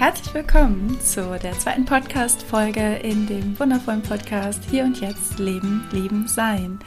[0.00, 6.26] Herzlich willkommen zu der zweiten Podcast-Folge in dem wundervollen Podcast Hier und Jetzt Leben, Lieben,
[6.26, 6.78] Sein.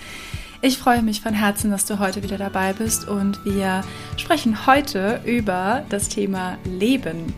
[0.64, 3.84] Ich freue mich von Herzen, dass du heute wieder dabei bist und wir
[4.18, 7.36] sprechen heute über das Thema Leben.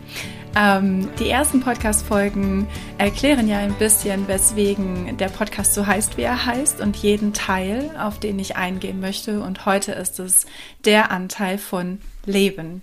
[0.55, 6.46] Ähm, die ersten Podcast-Folgen erklären ja ein bisschen, weswegen der Podcast so heißt, wie er
[6.46, 9.41] heißt und jeden Teil, auf den ich eingehen möchte.
[9.41, 10.46] Und heute ist es
[10.85, 12.82] der Anteil von Leben.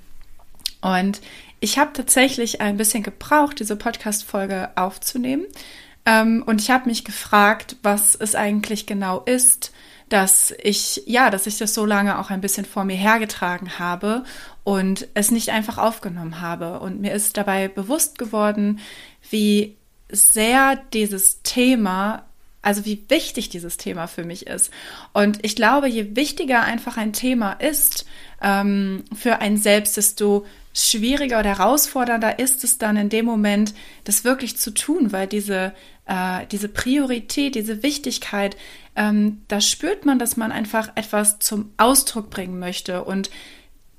[0.82, 1.22] Und
[1.62, 5.46] ich habe tatsächlich ein bisschen gebraucht, diese Podcast-Folge aufzunehmen.
[6.04, 9.72] Ähm, und ich habe mich gefragt, was es eigentlich genau ist,
[10.08, 14.24] dass ich, ja, dass ich das so lange auch ein bisschen vor mir hergetragen habe
[14.64, 16.80] und es nicht einfach aufgenommen habe.
[16.80, 18.80] Und mir ist dabei bewusst geworden,
[19.30, 19.76] wie
[20.10, 22.24] sehr dieses Thema
[22.64, 24.70] also wie wichtig dieses Thema für mich ist.
[25.12, 28.06] Und ich glaube, je wichtiger einfach ein Thema ist
[28.40, 34.24] ähm, für ein selbst, desto schwieriger oder herausfordernder ist es dann in dem Moment, das
[34.24, 35.74] wirklich zu tun, weil diese,
[36.06, 38.56] äh, diese Priorität, diese Wichtigkeit,
[38.96, 43.04] ähm, da spürt man, dass man einfach etwas zum Ausdruck bringen möchte.
[43.04, 43.30] Und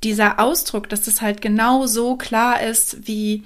[0.04, 3.44] dieser Ausdruck, dass das halt genau so klar ist, wie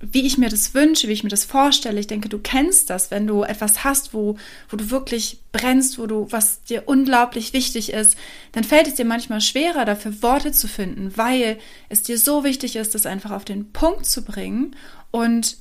[0.00, 1.98] wie ich mir das wünsche, wie ich mir das vorstelle.
[1.98, 4.36] Ich denke, du kennst das, wenn du etwas hast, wo,
[4.68, 8.16] wo du wirklich brennst, wo du, was dir unglaublich wichtig ist,
[8.52, 12.76] dann fällt es dir manchmal schwerer, dafür Worte zu finden, weil es dir so wichtig
[12.76, 14.76] ist, das einfach auf den Punkt zu bringen
[15.10, 15.56] und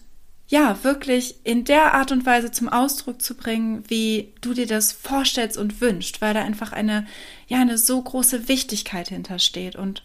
[0.50, 4.94] ja, wirklich in der Art und Weise zum Ausdruck zu bringen, wie du dir das
[4.94, 7.06] vorstellst und wünschst, weil da einfach eine,
[7.48, 10.04] ja, eine so große Wichtigkeit hintersteht und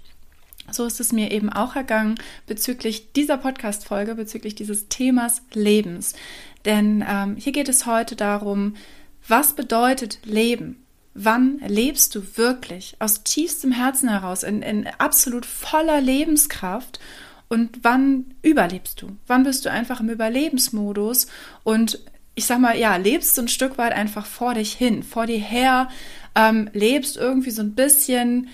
[0.75, 6.15] so ist es mir eben auch ergangen bezüglich dieser Podcast-Folge, bezüglich dieses Themas Lebens.
[6.65, 8.75] Denn ähm, hier geht es heute darum,
[9.27, 10.85] was bedeutet Leben?
[11.15, 17.01] Wann lebst du wirklich aus tiefstem Herzen heraus, in, in absolut voller Lebenskraft?
[17.49, 19.17] Und wann überlebst du?
[19.27, 21.27] Wann bist du einfach im Überlebensmodus?
[21.65, 21.99] Und
[22.35, 25.39] ich sag mal, ja, lebst du ein Stück weit einfach vor dich hin, vor dir
[25.39, 25.89] her,
[26.35, 28.49] ähm, lebst irgendwie so ein bisschen,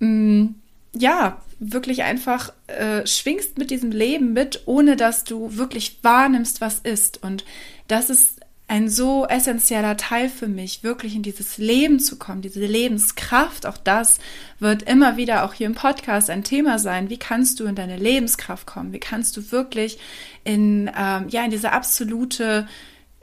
[0.00, 0.54] mh, mm,
[0.96, 6.78] ja, wirklich einfach äh, schwingst mit diesem Leben mit, ohne dass du wirklich wahrnimmst, was
[6.80, 7.22] ist.
[7.22, 7.44] Und
[7.88, 12.64] das ist ein so essentieller Teil für mich, wirklich in dieses Leben zu kommen, diese
[12.64, 13.66] Lebenskraft.
[13.66, 14.18] Auch das
[14.58, 17.10] wird immer wieder auch hier im Podcast ein Thema sein.
[17.10, 18.92] Wie kannst du in deine Lebenskraft kommen?
[18.92, 19.98] Wie kannst du wirklich
[20.44, 22.66] in, ähm, ja, in diese absolute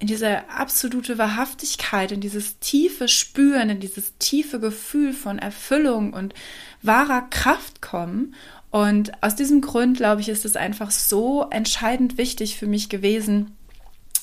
[0.02, 6.34] in diese absolute Wahrhaftigkeit, in dieses tiefe Spüren, in dieses tiefe Gefühl von Erfüllung und
[6.82, 8.34] wahrer Kraft kommen.
[8.72, 13.56] Und aus diesem Grund, glaube ich, ist es einfach so entscheidend wichtig für mich gewesen,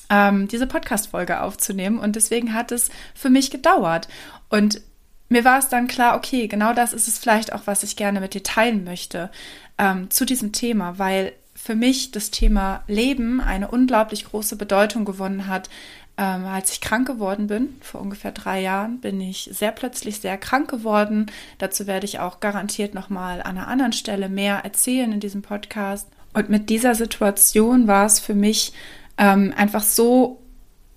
[0.09, 1.97] ähm, diese Podcast-Folge aufzunehmen.
[1.97, 4.09] Und deswegen hat es für mich gedauert.
[4.49, 4.81] Und
[5.29, 8.19] mir war es dann klar, okay, genau das ist es vielleicht auch, was ich gerne
[8.19, 9.31] mit dir teilen möchte
[9.77, 11.31] ähm, zu diesem Thema, weil
[11.61, 15.69] für mich das Thema Leben eine unglaublich große Bedeutung gewonnen hat.
[16.17, 20.37] Ähm, als ich krank geworden bin, vor ungefähr drei Jahren, bin ich sehr plötzlich sehr
[20.37, 21.27] krank geworden.
[21.57, 26.07] Dazu werde ich auch garantiert nochmal an einer anderen Stelle mehr erzählen in diesem Podcast.
[26.33, 28.73] Und mit dieser Situation war es für mich
[29.17, 30.41] ähm, einfach so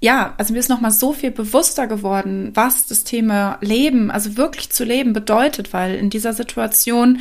[0.00, 4.70] ja, also mir ist nochmal so viel bewusster geworden, was das Thema Leben, also wirklich
[4.70, 7.20] zu leben bedeutet, weil in dieser Situation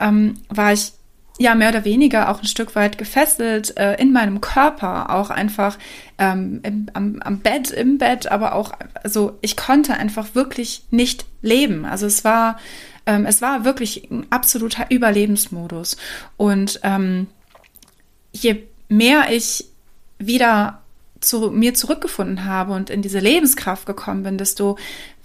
[0.00, 0.92] ähm, war ich
[1.38, 5.78] ja mehr oder weniger auch ein Stück weit gefesselt äh, in meinem Körper, auch einfach
[6.18, 11.26] ähm, im, am, am Bett, im Bett, aber auch, also ich konnte einfach wirklich nicht
[11.42, 11.84] leben.
[11.84, 12.58] Also es war,
[13.04, 15.96] ähm, es war wirklich ein absoluter Überlebensmodus.
[16.36, 17.26] Und ähm,
[18.32, 19.66] je mehr ich
[20.18, 20.82] wieder
[21.26, 24.76] zu mir zurückgefunden habe und in diese Lebenskraft gekommen bin, desto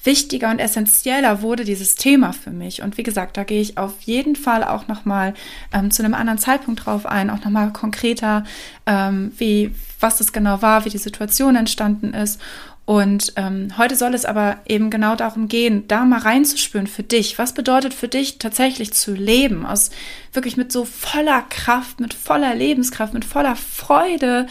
[0.03, 2.81] wichtiger und essentieller wurde dieses Thema für mich.
[2.81, 5.33] Und wie gesagt, da gehe ich auf jeden Fall auch nochmal
[5.73, 8.43] ähm, zu einem anderen Zeitpunkt drauf ein, auch nochmal konkreter,
[8.87, 12.41] ähm, wie, was das genau war, wie die Situation entstanden ist.
[12.85, 17.37] Und ähm, heute soll es aber eben genau darum gehen, da mal reinzuspüren für dich.
[17.37, 19.65] Was bedeutet für dich tatsächlich zu leben?
[19.67, 19.91] Aus
[20.33, 24.47] wirklich mit so voller Kraft, mit voller Lebenskraft, mit voller Freude,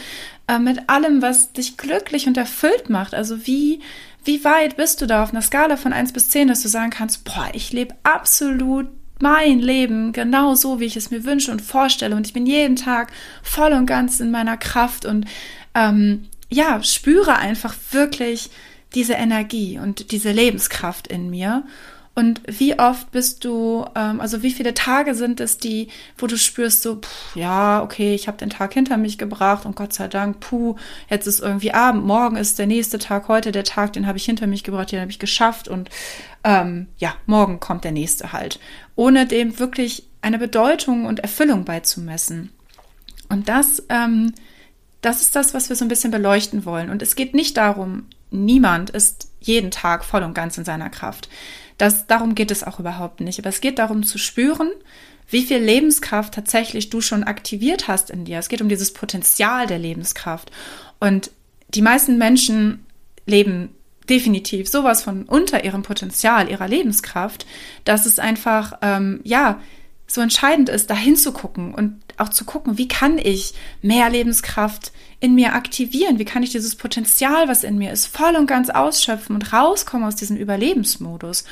[0.51, 3.15] äh, mit allem, was dich glücklich und erfüllt macht.
[3.15, 3.81] Also wie,
[4.25, 6.91] wie weit bist du da auf einer Skala von 1 bis 10, dass du sagen
[6.91, 8.89] kannst, boah, ich lebe absolut
[9.21, 12.17] mein Leben genau so, wie ich es mir wünsche und vorstelle.
[12.17, 13.13] Und ich bin jeden Tag
[13.43, 15.27] voll und ganz in meiner Kraft und
[15.75, 18.51] ähm, ja, spüre einfach wirklich
[18.95, 21.63] diese Energie und diese Lebenskraft in mir.
[22.15, 26.37] Und wie oft bist du, ähm, also wie viele Tage sind es die, wo du
[26.37, 30.09] spürst so, pff, ja, okay, ich habe den Tag hinter mich gebracht und Gott sei
[30.09, 30.77] Dank, puh,
[31.09, 34.25] jetzt ist irgendwie Abend, morgen ist der nächste Tag, heute der Tag, den habe ich
[34.25, 35.89] hinter mich gebracht, den habe ich geschafft und
[36.43, 38.59] ähm, ja, morgen kommt der nächste halt,
[38.97, 42.51] ohne dem wirklich eine Bedeutung und Erfüllung beizumessen.
[43.29, 44.35] Und das, ähm,
[45.01, 46.91] das ist das, was wir so ein bisschen beleuchten wollen.
[46.91, 51.29] Und es geht nicht darum, niemand ist jeden Tag voll und ganz in seiner Kraft.
[51.81, 53.39] Das, darum geht es auch überhaupt nicht.
[53.39, 54.71] Aber es geht darum zu spüren,
[55.31, 58.39] wie viel Lebenskraft tatsächlich du schon aktiviert hast in dir.
[58.39, 60.51] Es geht um dieses Potenzial der Lebenskraft.
[60.99, 61.31] Und
[61.71, 62.85] die meisten Menschen
[63.25, 63.71] leben
[64.11, 67.47] definitiv sowas von unter ihrem Potenzial, ihrer Lebenskraft,
[67.85, 69.59] dass es einfach, ähm, ja,
[70.07, 75.35] so entscheidend ist, da hinzugucken und auch zu gucken, wie kann ich mehr Lebenskraft in
[75.35, 76.19] mir aktivieren?
[76.19, 80.07] Wie kann ich dieses Potenzial, was in mir ist, voll und ganz ausschöpfen und rauskommen
[80.07, 81.45] aus diesem Überlebensmodus?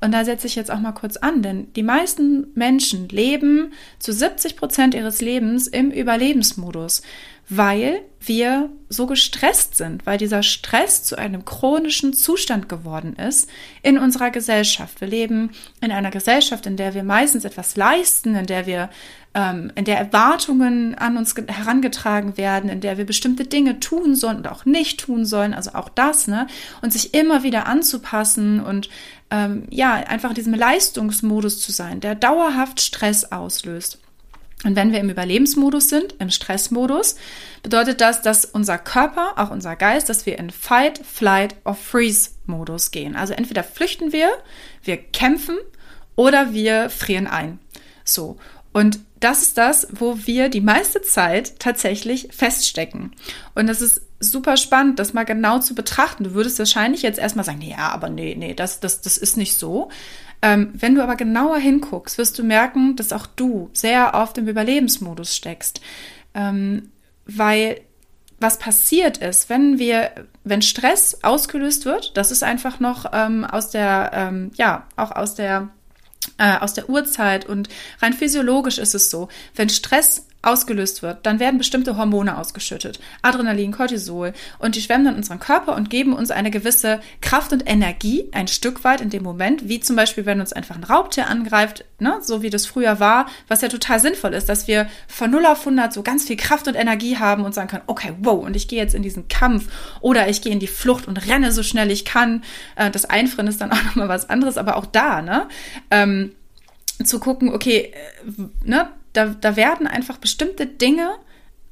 [0.00, 4.12] Und da setze ich jetzt auch mal kurz an, denn die meisten Menschen leben zu
[4.12, 7.00] 70 Prozent ihres Lebens im Überlebensmodus
[7.48, 13.50] weil wir so gestresst sind, weil dieser Stress zu einem chronischen Zustand geworden ist
[13.82, 15.00] in unserer Gesellschaft.
[15.00, 15.50] Wir leben
[15.80, 18.88] in einer Gesellschaft, in der wir meistens etwas leisten, in der wir,
[19.34, 24.38] ähm, in der Erwartungen an uns herangetragen werden, in der wir bestimmte Dinge tun sollen
[24.38, 26.46] und auch nicht tun sollen, also auch das, ne,
[26.80, 28.88] und sich immer wieder anzupassen und
[29.30, 33.98] ähm, ja, einfach in diesem Leistungsmodus zu sein, der dauerhaft Stress auslöst.
[34.64, 37.16] Und wenn wir im Überlebensmodus sind, im Stressmodus,
[37.62, 42.30] bedeutet das, dass unser Körper, auch unser Geist, dass wir in Fight, Flight or Freeze
[42.46, 43.14] Modus gehen.
[43.14, 44.30] Also entweder flüchten wir,
[44.82, 45.56] wir kämpfen
[46.16, 47.58] oder wir frieren ein.
[48.04, 48.38] So.
[48.72, 53.12] Und das ist das, wo wir die meiste Zeit tatsächlich feststecken.
[53.54, 56.24] Und das ist super spannend, das mal genau zu betrachten.
[56.24, 59.56] Du würdest wahrscheinlich jetzt erstmal sagen, ja, aber nee, nee, das, das, das ist nicht
[59.56, 59.90] so.
[60.44, 64.46] Ähm, wenn du aber genauer hinguckst, wirst du merken, dass auch du sehr oft im
[64.46, 65.80] Überlebensmodus steckst.
[66.34, 66.92] Ähm,
[67.24, 67.80] weil
[68.40, 70.10] was passiert ist, wenn wir,
[70.44, 75.34] wenn Stress ausgelöst wird, das ist einfach noch ähm, aus der, ähm, ja, auch aus
[75.34, 75.70] der
[76.38, 77.68] äh, aus der Urzeit und
[78.00, 83.00] rein physiologisch ist es so, wenn Stress ausgelöst wird, dann werden bestimmte Hormone ausgeschüttet.
[83.22, 84.32] Adrenalin, Cortisol.
[84.58, 88.48] Und die schwemmen dann unseren Körper und geben uns eine gewisse Kraft und Energie, ein
[88.48, 92.18] Stück weit in dem Moment, wie zum Beispiel, wenn uns einfach ein Raubtier angreift, ne,
[92.22, 95.60] so wie das früher war, was ja total sinnvoll ist, dass wir von 0 auf
[95.60, 98.68] 100 so ganz viel Kraft und Energie haben und sagen können, okay, wow, und ich
[98.68, 99.68] gehe jetzt in diesen Kampf
[100.00, 102.42] oder ich gehe in die Flucht und renne so schnell ich kann.
[102.76, 105.48] Äh, das Einfrieren ist dann auch nochmal was anderes, aber auch da, ne,
[105.90, 106.32] ähm,
[107.02, 111.14] zu gucken, okay, äh, ne, da, da werden einfach bestimmte Dinge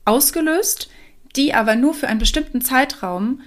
[0.04, 0.88] ausgelöst,
[1.36, 3.42] die aber nur für einen bestimmten Zeitraum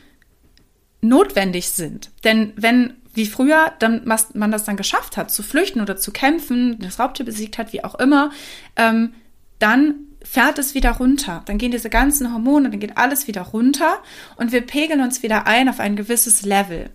[1.02, 2.12] notwendig sind.
[2.24, 6.78] Denn wenn, wie früher, dann man das dann geschafft hat, zu flüchten oder zu kämpfen,
[6.80, 8.32] das Raubtier besiegt hat, wie auch immer,
[8.76, 9.14] ähm,
[9.60, 11.44] dann fährt es wieder runter.
[11.46, 14.00] Dann gehen diese ganzen Hormone, dann geht alles wieder runter
[14.38, 16.90] und wir pegeln uns wieder ein auf ein gewisses Level.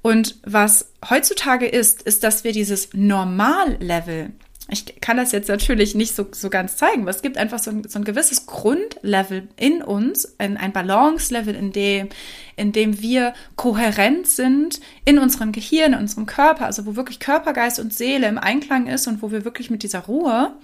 [0.00, 4.32] Und was heutzutage ist, ist, dass wir dieses Normallevel
[4.72, 7.70] ich kann das jetzt natürlich nicht so, so ganz zeigen, aber es gibt einfach so
[7.70, 12.08] ein, so ein gewisses Grundlevel in uns, ein, ein Balance-Level, in dem,
[12.56, 17.52] in dem wir kohärent sind in unserem Gehirn, in unserem Körper, also wo wirklich Körper,
[17.52, 20.56] Geist und Seele im Einklang ist und wo wir wirklich mit dieser Ruhe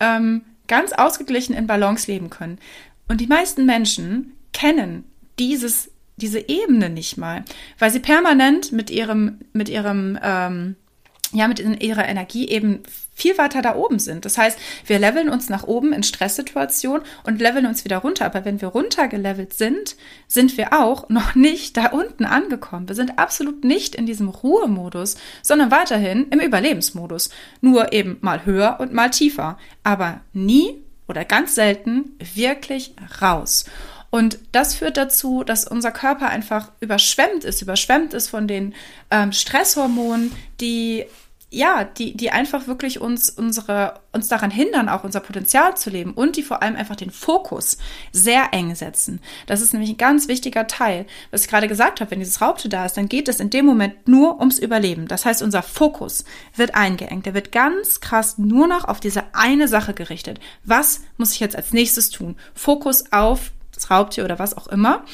[0.00, 2.58] ähm, ganz ausgeglichen in Balance leben können.
[3.06, 5.04] Und die meisten Menschen kennen
[5.38, 7.44] dieses, diese Ebene nicht mal,
[7.78, 10.76] weil sie permanent mit ihrem, mit ihrem, ähm,
[11.32, 12.82] ja, mit ihrer Energie eben
[13.14, 14.24] viel weiter da oben sind.
[14.24, 18.24] Das heißt, wir leveln uns nach oben in Stresssituationen und leveln uns wieder runter.
[18.24, 22.88] Aber wenn wir runtergelevelt sind, sind wir auch noch nicht da unten angekommen.
[22.88, 27.30] Wir sind absolut nicht in diesem Ruhemodus, sondern weiterhin im Überlebensmodus.
[27.60, 29.58] Nur eben mal höher und mal tiefer.
[29.82, 33.64] Aber nie oder ganz selten wirklich raus.
[34.10, 38.74] Und das führt dazu, dass unser Körper einfach überschwemmt ist, überschwemmt ist von den
[39.10, 41.04] ähm, Stresshormonen, die
[41.50, 46.12] ja, die, die einfach wirklich uns unsere, uns daran hindern, auch unser Potenzial zu leben
[46.12, 47.78] und die vor allem einfach den Fokus
[48.12, 49.20] sehr eng setzen.
[49.46, 51.06] Das ist nämlich ein ganz wichtiger Teil.
[51.30, 53.64] Was ich gerade gesagt habe, wenn dieses Raubtier da ist, dann geht es in dem
[53.64, 55.08] Moment nur ums Überleben.
[55.08, 57.24] Das heißt, unser Fokus wird eingeengt.
[57.24, 60.40] Der wird ganz krass nur noch auf diese eine Sache gerichtet.
[60.64, 62.36] Was muss ich jetzt als nächstes tun?
[62.52, 65.04] Fokus auf das Raubtier oder was auch immer.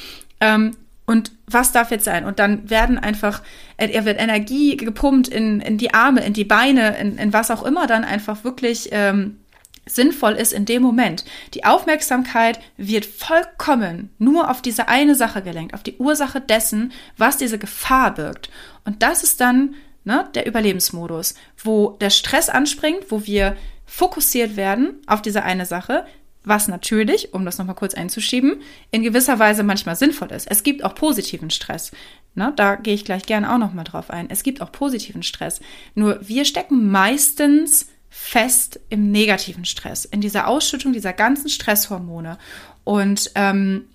[0.41, 2.25] Ähm, und was darf jetzt sein?
[2.25, 3.43] Und dann werden einfach,
[3.77, 7.51] äh, er wird Energie gepumpt in, in die Arme, in die Beine, in, in was
[7.51, 9.39] auch immer dann einfach wirklich ähm,
[9.87, 11.27] sinnvoll ist in dem Moment.
[11.53, 17.37] Die Aufmerksamkeit wird vollkommen nur auf diese eine Sache gelenkt, auf die Ursache dessen, was
[17.37, 18.51] diese Gefahr birgt.
[18.87, 25.03] Und das ist dann ne, der Überlebensmodus, wo der Stress anspringt, wo wir fokussiert werden
[25.07, 26.07] auf diese eine Sache,
[26.45, 28.61] was natürlich, um das nochmal kurz einzuschieben,
[28.91, 30.47] in gewisser Weise manchmal sinnvoll ist.
[30.51, 31.91] Es gibt auch positiven Stress.
[32.35, 34.29] Ne, da gehe ich gleich gerne auch nochmal drauf ein.
[34.29, 35.61] Es gibt auch positiven Stress.
[35.95, 42.39] Nur wir stecken meistens fest im negativen Stress, in dieser Ausschüttung dieser ganzen Stresshormone
[42.85, 43.87] und ähm,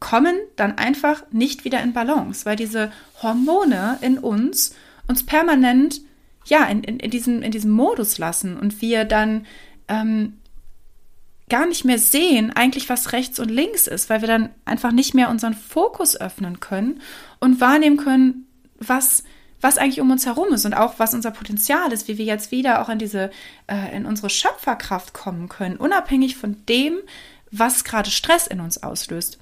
[0.00, 4.74] kommen dann einfach nicht wieder in Balance, weil diese Hormone in uns
[5.06, 6.00] uns permanent
[6.44, 9.46] ja in, in, in, diesem, in diesem Modus lassen und wir dann
[9.88, 10.34] ähm,
[11.48, 15.14] gar nicht mehr sehen, eigentlich was rechts und links ist, weil wir dann einfach nicht
[15.14, 17.00] mehr unseren Fokus öffnen können
[17.38, 18.46] und wahrnehmen können,
[18.78, 19.24] was
[19.64, 22.50] was eigentlich um uns herum ist und auch was unser Potenzial ist, wie wir jetzt
[22.50, 23.30] wieder auch in diese,
[23.66, 26.98] äh, in unsere Schöpferkraft kommen können, unabhängig von dem,
[27.50, 29.38] was gerade Stress in uns auslöst.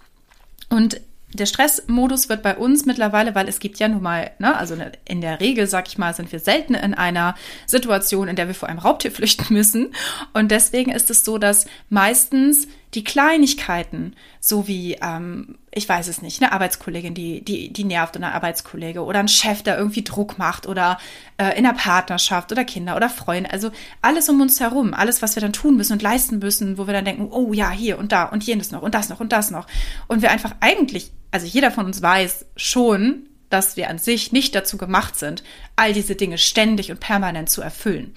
[0.70, 1.00] Und
[1.34, 4.92] der Stressmodus wird bei uns mittlerweile, weil es gibt ja nun mal, ne, also ne,
[5.06, 7.34] in der Regel, sag ich mal, sind wir selten in einer
[7.66, 9.94] Situation, in der wir vor einem Raubtier flüchten müssen.
[10.34, 16.20] Und deswegen ist es so, dass meistens die Kleinigkeiten, so wie, ähm, ich weiß es
[16.20, 20.04] nicht, eine Arbeitskollegin, die, die, die nervt oder ein Arbeitskollege oder ein Chef, der irgendwie
[20.04, 20.98] Druck macht oder
[21.38, 23.70] äh, in der Partnerschaft oder Kinder oder Freunde, also
[24.02, 26.92] alles um uns herum, alles, was wir dann tun müssen und leisten müssen, wo wir
[26.92, 29.50] dann denken, oh ja, hier und da und jenes noch und das noch und das
[29.50, 29.66] noch.
[30.06, 34.54] Und wir einfach eigentlich, also jeder von uns weiß schon, dass wir an sich nicht
[34.54, 35.42] dazu gemacht sind,
[35.76, 38.12] all diese Dinge ständig und permanent zu erfüllen.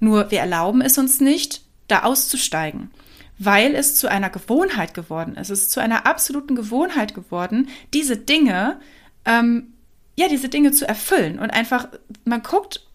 [0.00, 2.90] Nur wir erlauben es uns nicht, da auszusteigen
[3.38, 5.50] weil es zu einer Gewohnheit geworden ist.
[5.50, 8.80] Es ist zu einer absoluten Gewohnheit geworden, diese Dinge,
[9.24, 9.74] ähm,
[10.16, 11.88] ja, diese Dinge zu erfüllen und einfach,
[12.24, 12.87] man guckt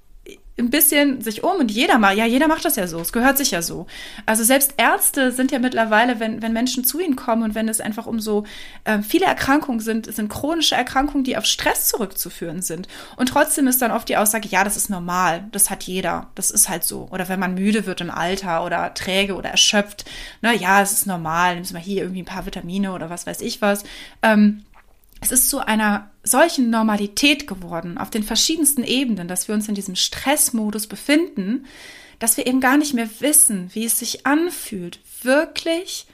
[0.59, 3.39] ein bisschen sich um und jeder mal, ja, jeder macht das ja so, es gehört
[3.39, 3.87] sich ja so.
[4.27, 7.81] Also selbst Ärzte sind ja mittlerweile, wenn, wenn Menschen zu ihnen kommen und wenn es
[7.81, 8.43] einfach um so
[8.83, 12.87] äh, viele Erkrankungen sind, sind chronische Erkrankungen, die auf Stress zurückzuführen sind.
[13.15, 16.51] Und trotzdem ist dann oft die Aussage, ja, das ist normal, das hat jeder, das
[16.51, 17.07] ist halt so.
[17.11, 20.05] Oder wenn man müde wird im Alter oder träge oder erschöpft,
[20.41, 23.41] na ja, es ist normal, nimmst mal hier irgendwie ein paar Vitamine oder was weiß
[23.41, 23.83] ich was.
[24.21, 24.63] Ähm,
[25.23, 29.75] es ist zu einer solchen Normalität geworden, auf den verschiedensten Ebenen, dass wir uns in
[29.75, 31.65] diesem Stressmodus befinden,
[32.19, 36.07] dass wir eben gar nicht mehr wissen, wie es sich anfühlt, wirklich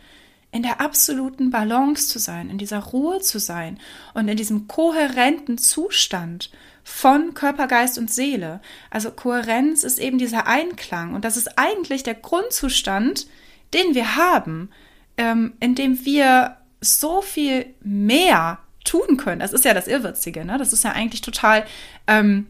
[0.52, 3.80] in der absoluten Balance zu sein, in dieser Ruhe zu sein
[4.14, 6.52] und in diesem kohärenten Zustand
[6.84, 8.62] von Körper, Geist und Seele.
[8.92, 13.26] Also Kohärenz ist eben dieser Einklang und das ist eigentlich der Grundzustand,
[13.74, 14.70] den wir haben,
[15.18, 19.40] ähm, in dem wir so viel mehr tun können.
[19.40, 20.58] Das ist ja das Irrwitzige, ne?
[20.58, 21.66] Das ist ja eigentlich total
[22.08, 22.48] ähm,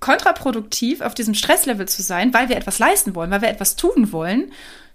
[0.00, 4.12] kontraproduktiv, auf diesem Stresslevel zu sein, weil wir etwas leisten wollen, weil wir etwas tun
[4.12, 4.52] wollen.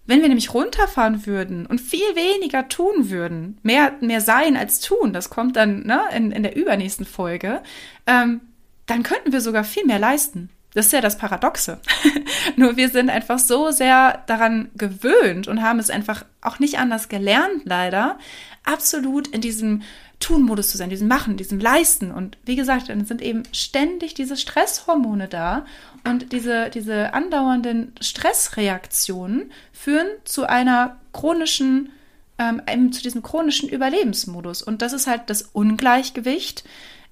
[0.08, 5.14] Wenn wir nämlich runterfahren würden und viel weniger tun würden, mehr, mehr sein als tun,
[5.14, 7.62] das kommt dann ne, in, in der übernächsten Folge,
[8.08, 8.42] ähm,
[8.88, 10.50] dann könnten wir sogar viel mehr leisten.
[10.74, 11.80] Das ist ja das Paradoxe.
[12.56, 17.10] Nur wir sind einfach so sehr daran gewöhnt und haben es einfach auch nicht anders
[17.10, 18.18] gelernt, leider,
[18.64, 19.82] absolut in diesem
[20.22, 22.12] Tun-Modus zu sein, diesem Machen, diesem Leisten.
[22.12, 25.66] Und wie gesagt, dann sind eben ständig diese Stresshormone da
[26.08, 31.90] und diese, diese andauernden Stressreaktionen führen zu einer chronischen,
[32.38, 34.62] ähm, zu diesem chronischen Überlebensmodus.
[34.62, 36.64] Und das ist halt das Ungleichgewicht,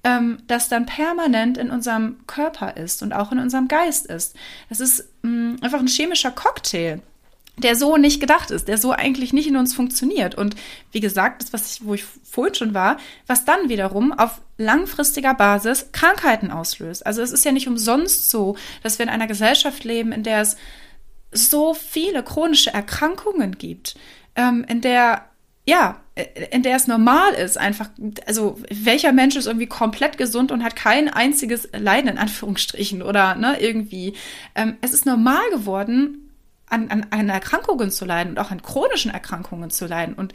[0.04, 4.36] ähm, das dann permanent in unserem Körper ist und auch in unserem Geist ist.
[4.68, 7.00] Das ist mh, mm, einfach ein chemischer Cocktail
[7.60, 10.34] der so nicht gedacht ist, der so eigentlich nicht in uns funktioniert.
[10.34, 10.56] Und
[10.92, 15.34] wie gesagt, das, was ich, wo ich vorhin schon war, was dann wiederum auf langfristiger
[15.34, 17.06] Basis Krankheiten auslöst.
[17.06, 20.40] Also es ist ja nicht umsonst so, dass wir in einer Gesellschaft leben, in der
[20.40, 20.56] es
[21.32, 23.94] so viele chronische Erkrankungen gibt,
[24.34, 25.29] ähm, in der
[25.70, 26.00] ja,
[26.50, 27.90] in der es normal ist, einfach,
[28.26, 33.36] also welcher Mensch ist irgendwie komplett gesund und hat kein einziges Leiden in Anführungsstrichen oder
[33.36, 34.14] ne, irgendwie.
[34.56, 36.32] Ähm, es ist normal geworden,
[36.66, 40.14] an, an, an Erkrankungen zu leiden und auch an chronischen Erkrankungen zu leiden.
[40.14, 40.32] Und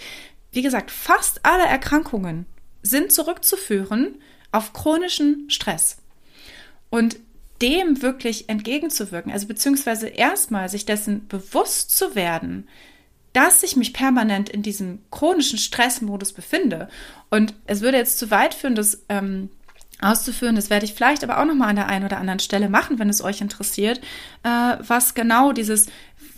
[0.54, 2.46] wie gesagt, fast alle Erkrankungen
[2.82, 4.16] sind zurückzuführen
[4.54, 5.98] auf chronischen Stress.
[6.90, 7.18] Und
[7.62, 12.68] dem wirklich entgegenzuwirken, also beziehungsweise erstmal sich dessen bewusst zu werden,
[13.36, 16.88] dass ich mich permanent in diesem chronischen Stressmodus befinde.
[17.30, 19.50] Und es würde jetzt zu weit führen, das ähm,
[20.02, 20.56] auszuführen.
[20.56, 22.98] Das werde ich vielleicht aber auch noch mal an der einen oder anderen Stelle machen,
[22.98, 24.00] wenn es euch interessiert,
[24.44, 25.88] äh, was genau dieses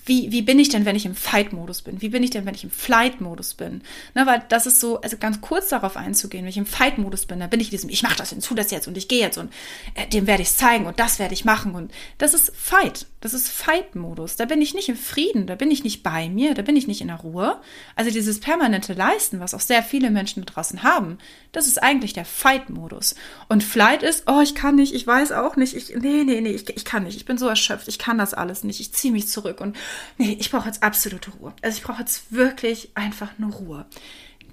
[0.08, 2.02] wie, wie bin ich denn, wenn ich im Fight-Modus bin?
[2.02, 3.82] Wie bin ich denn, wenn ich im Flight-Modus bin?
[4.16, 7.42] Ne, weil das ist so, also ganz kurz darauf einzugehen, wenn ich im Fight-Modus bin,
[7.42, 9.38] dann bin ich in diesem, ich mache das tu das jetzt und ich gehe jetzt
[9.38, 9.52] und
[9.96, 13.06] äh, dem werde ich zeigen und das werde ich machen und das ist Fight.
[13.20, 14.36] Das ist Fight-Modus.
[14.36, 16.88] Da bin ich nicht im Frieden, da bin ich nicht bei mir, da bin ich
[16.88, 17.60] nicht in der Ruhe.
[17.96, 21.18] Also dieses permanente Leisten, was auch sehr viele Menschen da draußen haben,
[21.52, 23.16] das ist eigentlich der Fight-Modus.
[23.50, 26.52] Und Flight ist, oh, ich kann nicht, ich weiß auch nicht, ich, nee, nee, nee,
[26.52, 29.12] ich, ich kann nicht, ich bin so erschöpft, ich kann das alles nicht, ich ziehe
[29.12, 29.76] mich zurück und
[30.18, 31.54] nee, ich brauche jetzt absolute Ruhe.
[31.62, 33.86] Also ich brauche jetzt wirklich einfach nur Ruhe.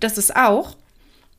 [0.01, 0.77] Das ist auch,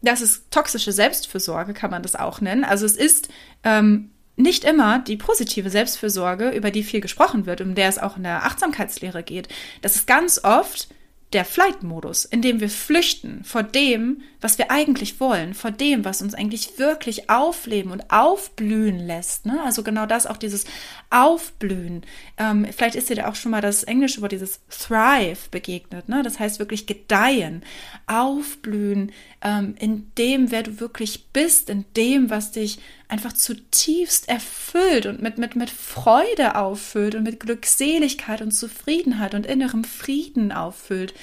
[0.01, 2.63] das ist toxische Selbstfürsorge, kann man das auch nennen.
[2.63, 3.29] Also es ist
[3.63, 8.17] ähm, nicht immer die positive Selbstfürsorge, über die viel gesprochen wird, um der es auch
[8.17, 9.47] in der Achtsamkeitslehre geht.
[9.81, 10.89] Das ist ganz oft
[11.34, 16.22] der Flight-Modus, in dem wir flüchten vor dem, was wir eigentlich wollen, vor dem, was
[16.22, 19.46] uns eigentlich wirklich aufleben und aufblühen lässt.
[19.46, 19.60] Ne?
[19.63, 20.65] Also genau das, auch dieses
[21.10, 22.03] Aufblühen.
[22.38, 26.08] Ähm, vielleicht ist dir da auch schon mal das englische Wort, dieses Thrive begegnet.
[26.08, 26.22] Ne?
[26.24, 27.63] Das heißt wirklich gedeihen,
[28.08, 29.12] aufblühen
[29.45, 35.21] ähm, in dem, wer du wirklich bist, in dem, was dich einfach zutiefst erfüllt und
[35.21, 41.13] mit, mit, mit Freude auffüllt und mit Glückseligkeit und Zufriedenheit und innerem Frieden auffüllt.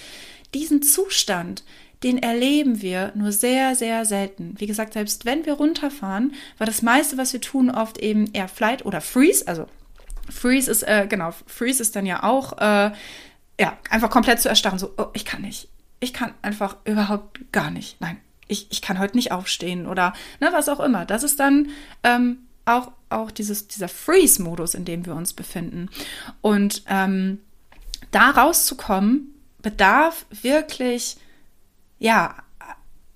[0.54, 1.64] Diesen Zustand,
[2.04, 4.54] den erleben wir nur sehr, sehr selten.
[4.58, 8.48] Wie gesagt, selbst wenn wir runterfahren, war das meiste, was wir tun, oft eben eher
[8.48, 9.48] Flight oder Freeze.
[9.48, 9.66] Also
[10.30, 12.92] Freeze ist, äh, genau, Freeze ist dann ja auch, äh,
[13.60, 14.78] ja, einfach komplett zu erstarren.
[14.78, 15.68] So, oh, ich kann nicht.
[16.02, 18.00] Ich kann einfach überhaupt gar nicht.
[18.00, 21.06] Nein, ich, ich kann heute nicht aufstehen oder ne, was auch immer.
[21.06, 21.68] Das ist dann
[22.02, 25.88] ähm, auch, auch dieses, dieser Freeze-Modus, in dem wir uns befinden.
[26.40, 27.38] Und ähm,
[28.10, 29.32] da rauszukommen,
[29.62, 31.18] bedarf wirklich,
[32.00, 32.34] ja,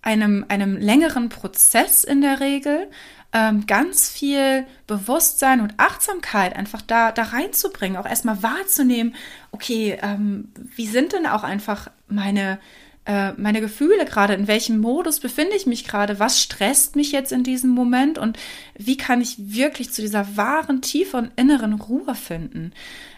[0.01, 2.89] einem, einem längeren Prozess in der Regel,
[3.33, 9.15] ähm, ganz viel Bewusstsein und Achtsamkeit einfach da, da reinzubringen, auch erstmal wahrzunehmen,
[9.53, 12.59] okay, ähm, wie sind denn auch einfach meine,
[13.05, 17.33] äh, meine Gefühle gerade, in welchem Modus befinde ich mich gerade, was stresst mich jetzt
[17.33, 18.19] in diesem Moment?
[18.19, 18.39] Und
[18.77, 22.73] wie kann ich wirklich zu dieser wahren, tieferen inneren Ruhe finden.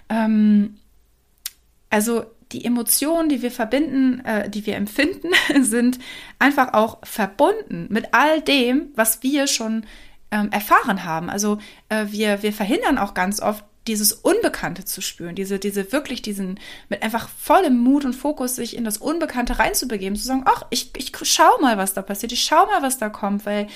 [0.09, 0.79] Ähm,
[1.91, 5.31] also die Emotionen, die wir verbinden, äh, die wir empfinden,
[5.63, 5.99] sind
[6.39, 9.85] einfach auch verbunden mit all dem, was wir schon
[10.31, 11.31] ähm, erfahren haben.
[11.31, 16.21] Also äh, wir, wir verhindern auch ganz oft dieses Unbekannte zu spüren, diese, diese wirklich
[16.21, 20.65] diesen, mit einfach vollem Mut und Fokus sich in das Unbekannte reinzubegeben, zu sagen, ach,
[20.71, 23.67] ich, ich schau mal, was da passiert, ich schau mal, was da kommt, weil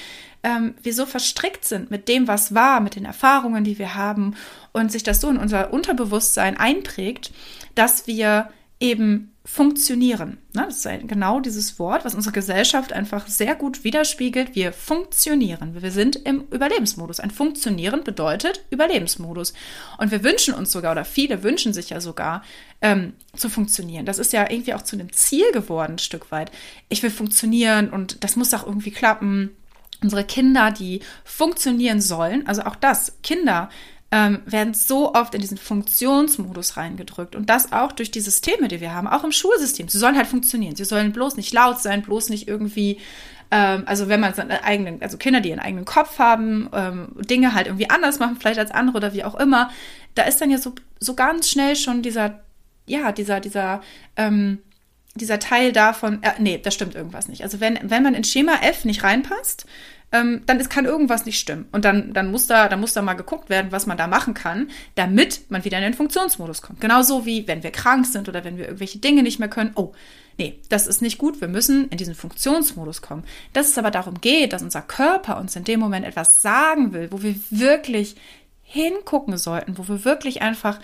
[0.43, 4.35] ähm, wir so verstrickt sind mit dem, was war, mit den Erfahrungen, die wir haben
[4.73, 7.33] und sich das so in unser Unterbewusstsein einprägt,
[7.75, 8.51] dass wir
[8.83, 10.39] eben funktionieren.
[10.55, 14.55] Ne, das ist genau dieses Wort, was unsere Gesellschaft einfach sehr gut widerspiegelt.
[14.55, 15.81] Wir funktionieren.
[15.81, 17.19] Wir sind im Überlebensmodus.
[17.19, 19.53] Ein Funktionieren bedeutet Überlebensmodus.
[19.99, 22.43] Und wir wünschen uns sogar, oder viele wünschen sich ja sogar,
[22.81, 24.07] ähm, zu funktionieren.
[24.07, 26.53] Das ist ja irgendwie auch zu einem Ziel geworden, ein Stück weit.
[26.89, 29.51] Ich will funktionieren und das muss auch irgendwie klappen.
[30.03, 33.71] Unsere Kinder, die funktionieren sollen, also auch das, Kinder
[34.13, 37.35] ähm, werden so oft in diesen Funktionsmodus reingedrückt.
[37.35, 39.89] Und das auch durch die Systeme, die wir haben, auch im Schulsystem.
[39.89, 40.77] Sie sollen halt funktionieren.
[40.77, 42.99] Sie sollen bloß nicht laut sein, bloß nicht irgendwie,
[43.51, 47.55] ähm, also wenn man seinen eigenen, also Kinder, die ihren eigenen Kopf haben, ähm, Dinge
[47.55, 49.71] halt irgendwie anders machen, vielleicht als andere oder wie auch immer,
[50.15, 52.43] da ist dann ja so, so ganz schnell schon dieser,
[52.85, 53.81] ja, dieser, dieser,
[54.17, 54.59] ähm,
[55.15, 57.43] dieser Teil davon, äh, nee, das stimmt irgendwas nicht.
[57.45, 59.65] Also wenn, wenn man in Schema F nicht reinpasst,
[60.13, 61.67] ähm, dann ist, kann irgendwas nicht stimmen.
[61.73, 64.35] Und dann, dann, muss da, dann muss da mal geguckt werden, was man da machen
[64.35, 66.81] kann, damit man wieder in den Funktionsmodus kommt.
[66.81, 69.73] Genauso wie wenn wir krank sind oder wenn wir irgendwelche Dinge nicht mehr können.
[69.75, 69.93] Oh,
[70.39, 71.41] nee, das ist nicht gut.
[71.41, 73.25] Wir müssen in diesen Funktionsmodus kommen.
[73.55, 77.11] Dass es aber darum geht, dass unser Körper uns in dem Moment etwas sagen will,
[77.11, 78.17] wo wir wirklich
[78.63, 80.79] hingucken sollten, wo wir wirklich einfach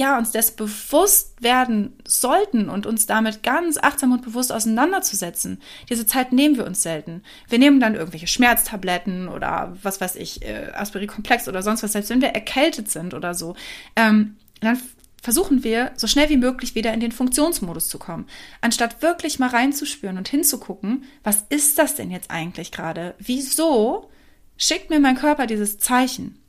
[0.00, 5.60] ja, uns das bewusst werden sollten und uns damit ganz achtsam und bewusst auseinanderzusetzen.
[5.90, 7.22] Diese Zeit nehmen wir uns selten.
[7.50, 12.08] Wir nehmen dann irgendwelche Schmerztabletten oder was weiß ich, äh, Aspirin-Komplex oder sonst was, selbst
[12.08, 13.56] wenn wir erkältet sind oder so.
[13.94, 14.80] Ähm, dann
[15.22, 18.26] versuchen wir, so schnell wie möglich wieder in den Funktionsmodus zu kommen.
[18.62, 23.14] Anstatt wirklich mal reinzuspüren und hinzugucken, was ist das denn jetzt eigentlich gerade?
[23.18, 24.10] Wieso
[24.56, 26.40] schickt mir mein Körper dieses Zeichen?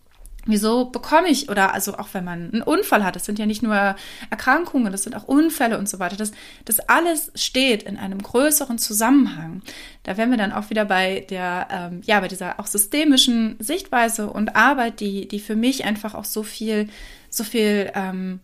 [0.45, 3.61] Wieso bekomme ich, oder also auch wenn man einen Unfall hat, das sind ja nicht
[3.61, 3.95] nur
[4.31, 6.31] Erkrankungen, das sind auch Unfälle und so weiter, das,
[6.65, 9.61] das alles steht in einem größeren Zusammenhang.
[10.01, 14.31] Da wären wir dann auch wieder bei der, ähm, ja, bei dieser auch systemischen Sichtweise
[14.31, 16.89] und Arbeit, die, die für mich einfach auch so viel,
[17.29, 18.39] so viel ähm,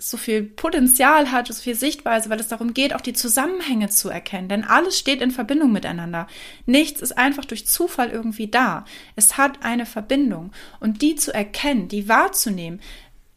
[0.00, 4.08] so viel Potenzial hat, so viel Sichtweise, weil es darum geht, auch die Zusammenhänge zu
[4.08, 4.48] erkennen.
[4.48, 6.26] Denn alles steht in Verbindung miteinander.
[6.64, 8.86] Nichts ist einfach durch Zufall irgendwie da.
[9.14, 10.52] Es hat eine Verbindung.
[10.80, 12.80] Und die zu erkennen, die wahrzunehmen,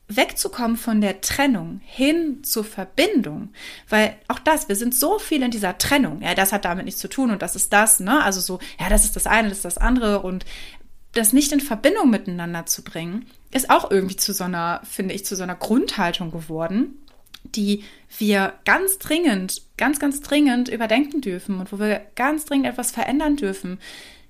[0.07, 3.49] wegzukommen von der Trennung hin zur Verbindung,
[3.89, 6.99] weil auch das, wir sind so viel in dieser Trennung, ja, das hat damit nichts
[6.99, 9.59] zu tun und das ist das, ne, also so, ja, das ist das eine, das
[9.59, 10.45] ist das andere und
[11.13, 15.25] das nicht in Verbindung miteinander zu bringen, ist auch irgendwie zu so einer, finde ich,
[15.25, 16.99] zu so einer Grundhaltung geworden,
[17.43, 17.83] die
[18.17, 23.35] wir ganz dringend, ganz, ganz dringend überdenken dürfen und wo wir ganz dringend etwas verändern
[23.35, 23.79] dürfen,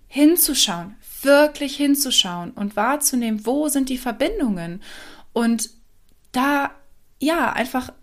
[0.08, 4.82] hinzuschauen, wirklich hinzuschauen und wahrzunehmen, wo sind die Verbindungen
[5.32, 5.69] und
[6.32, 6.72] da,
[7.19, 7.93] ja, einfach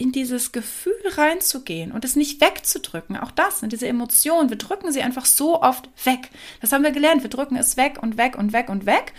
[0.00, 3.16] in dieses Gefühl reinzugehen und es nicht wegzudrücken.
[3.18, 6.30] Auch das, ne, diese Emotion, wir drücken sie einfach so oft weg.
[6.60, 7.22] Das haben wir gelernt.
[7.22, 9.12] Wir drücken es weg und weg und weg und weg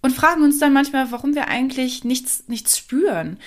[0.00, 3.38] und fragen uns dann manchmal, warum wir eigentlich nichts, nichts spüren.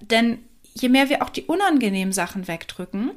[0.00, 0.38] Denn
[0.72, 3.10] je mehr wir auch die unangenehmen Sachen wegdrücken,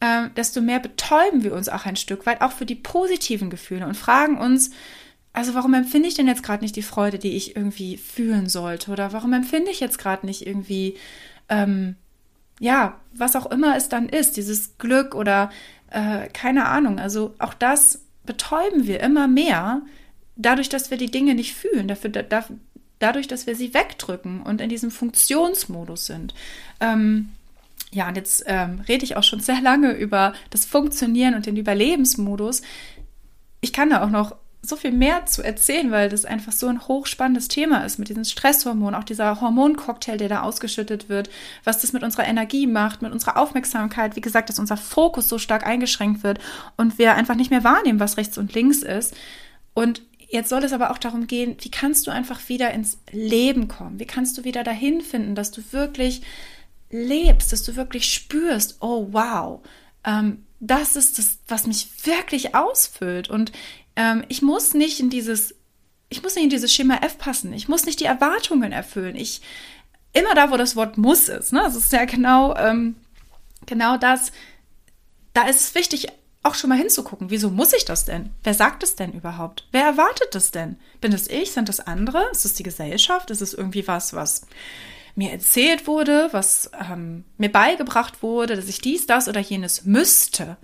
[0.00, 3.86] äh, desto mehr betäuben wir uns auch ein Stück weit, auch für die positiven Gefühle
[3.86, 4.70] und fragen uns,
[5.32, 8.90] also warum empfinde ich denn jetzt gerade nicht die Freude, die ich irgendwie fühlen sollte?
[8.90, 10.96] Oder warum empfinde ich jetzt gerade nicht irgendwie
[11.48, 11.96] ähm,
[12.60, 15.50] ja, was auch immer es dann ist, dieses Glück oder
[15.90, 17.00] äh, keine Ahnung.
[17.00, 19.82] Also auch das betäuben wir immer mehr,
[20.36, 22.44] dadurch, dass wir die Dinge nicht fühlen, dafür, da,
[22.98, 26.34] dadurch, dass wir sie wegdrücken und in diesem Funktionsmodus sind.
[26.80, 27.30] Ähm,
[27.92, 31.56] ja, und jetzt ähm, rede ich auch schon sehr lange über das Funktionieren und den
[31.56, 32.62] Überlebensmodus.
[33.62, 36.86] Ich kann da auch noch so viel mehr zu erzählen, weil das einfach so ein
[36.86, 41.30] hochspannendes Thema ist mit diesen Stresshormonen, auch dieser Hormoncocktail, der da ausgeschüttet wird,
[41.64, 45.38] was das mit unserer Energie macht, mit unserer Aufmerksamkeit, wie gesagt, dass unser Fokus so
[45.38, 46.40] stark eingeschränkt wird
[46.76, 49.14] und wir einfach nicht mehr wahrnehmen, was rechts und links ist.
[49.72, 53.66] Und jetzt soll es aber auch darum gehen, wie kannst du einfach wieder ins Leben
[53.66, 53.98] kommen?
[53.98, 56.22] Wie kannst du wieder dahin finden, dass du wirklich
[56.90, 59.60] lebst, dass du wirklich spürst, oh wow,
[60.04, 63.30] ähm, das ist das, was mich wirklich ausfüllt.
[63.30, 63.52] Und
[64.00, 65.54] ähm, ich muss nicht in dieses,
[66.08, 67.52] ich muss nicht in dieses Schema F passen.
[67.52, 69.14] Ich muss nicht die Erwartungen erfüllen.
[69.14, 69.42] Ich
[70.14, 71.52] immer da, wo das Wort muss ist.
[71.52, 71.60] Ne?
[71.62, 72.96] Das ist ja genau, ähm,
[73.66, 74.32] genau das.
[75.34, 76.08] Da ist es wichtig,
[76.42, 77.28] auch schon mal hinzugucken.
[77.28, 78.30] Wieso muss ich das denn?
[78.42, 79.68] Wer sagt es denn überhaupt?
[79.70, 80.78] Wer erwartet das denn?
[81.02, 81.52] Bin es ich?
[81.52, 82.24] Sind das andere?
[82.32, 83.30] Ist es die Gesellschaft?
[83.30, 84.46] Ist es irgendwie was, was
[85.14, 90.56] mir erzählt wurde, was ähm, mir beigebracht wurde, dass ich dies, das oder jenes müsste,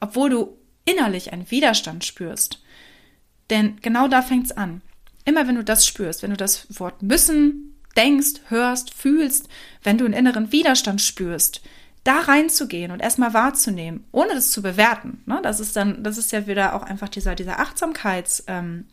[0.00, 2.61] obwohl du innerlich einen Widerstand spürst?
[3.50, 4.82] Denn genau da fängt es an.
[5.24, 9.48] Immer wenn du das spürst, wenn du das Wort müssen denkst, hörst, fühlst,
[9.82, 11.60] wenn du einen inneren Widerstand spürst,
[12.04, 15.22] da reinzugehen und erstmal wahrzunehmen, ohne das zu bewerten.
[15.26, 15.40] Ne?
[15.42, 18.86] Das ist dann, das ist ja wieder auch einfach dieser, dieser Achtsamkeitsanteil,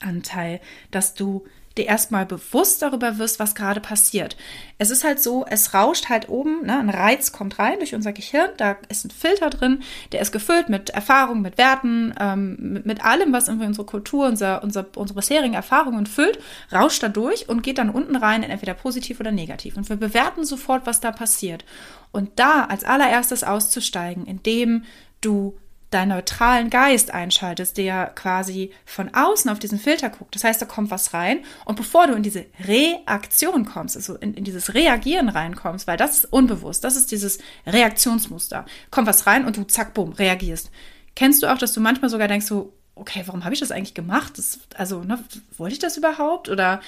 [0.00, 1.44] ähm, dass du
[1.76, 4.36] dir erstmal bewusst darüber wirst, was gerade passiert.
[4.78, 8.12] Es ist halt so, es rauscht halt oben, ne, ein Reiz kommt rein durch unser
[8.12, 12.86] Gehirn, da ist ein Filter drin, der ist gefüllt mit Erfahrungen, mit Werten, ähm, mit,
[12.86, 16.38] mit, allem, was irgendwie unsere Kultur, unser, unser, unsere bisherigen Erfahrungen füllt,
[16.72, 19.76] rauscht da durch und geht dann unten rein in entweder positiv oder negativ.
[19.76, 21.64] Und wir bewerten sofort, was da passiert.
[22.12, 24.84] Und da als allererstes auszusteigen, indem
[25.20, 25.56] du
[25.90, 30.34] deinen neutralen Geist einschaltest, der quasi von außen auf diesen Filter guckt.
[30.34, 34.34] Das heißt, da kommt was rein und bevor du in diese Reaktion kommst, also in,
[34.34, 39.44] in dieses Reagieren reinkommst, weil das ist unbewusst, das ist dieses Reaktionsmuster, kommt was rein
[39.44, 40.70] und du zack, bumm, reagierst.
[41.14, 43.94] Kennst du auch, dass du manchmal sogar denkst so, okay, warum habe ich das eigentlich
[43.94, 44.36] gemacht?
[44.38, 45.22] Das, also, ne,
[45.56, 46.48] wollte ich das überhaupt?
[46.48, 46.80] Oder,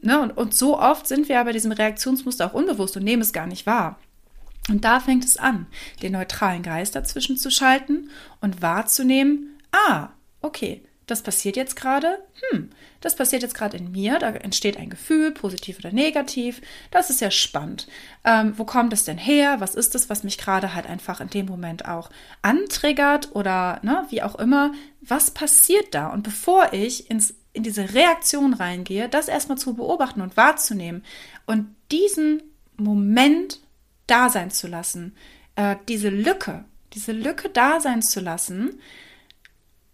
[0.00, 3.32] ne, und, und so oft sind wir aber diesem Reaktionsmuster auch unbewusst und nehmen es
[3.32, 3.98] gar nicht wahr.
[4.68, 5.66] Und da fängt es an,
[6.02, 10.08] den neutralen Geist dazwischen zu schalten und wahrzunehmen, ah,
[10.42, 12.18] okay, das passiert jetzt gerade,
[12.50, 17.10] hm, das passiert jetzt gerade in mir, da entsteht ein Gefühl, positiv oder negativ, das
[17.10, 17.86] ist ja spannend.
[18.24, 19.60] Ähm, wo kommt es denn her?
[19.60, 22.10] Was ist es, was mich gerade halt einfach in dem Moment auch
[22.42, 24.72] antriggert oder ne, wie auch immer?
[25.00, 26.08] Was passiert da?
[26.08, 31.04] Und bevor ich ins, in diese Reaktion reingehe, das erstmal zu beobachten und wahrzunehmen
[31.46, 32.42] und diesen
[32.76, 33.60] Moment
[34.06, 35.16] da sein zu lassen,
[35.56, 38.80] äh, diese Lücke, diese Lücke da sein zu lassen,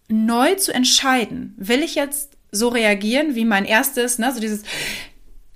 [0.07, 4.63] neu zu entscheiden, will ich jetzt so reagieren wie mein erstes, ne, so dieses,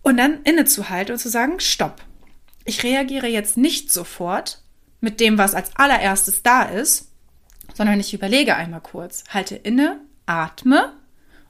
[0.01, 2.03] und dann innezuhalten und zu sagen, stopp.
[2.65, 4.61] Ich reagiere jetzt nicht sofort
[4.99, 7.11] mit dem, was als allererstes da ist,
[7.75, 10.96] sondern ich überlege einmal kurz, halte inne, atme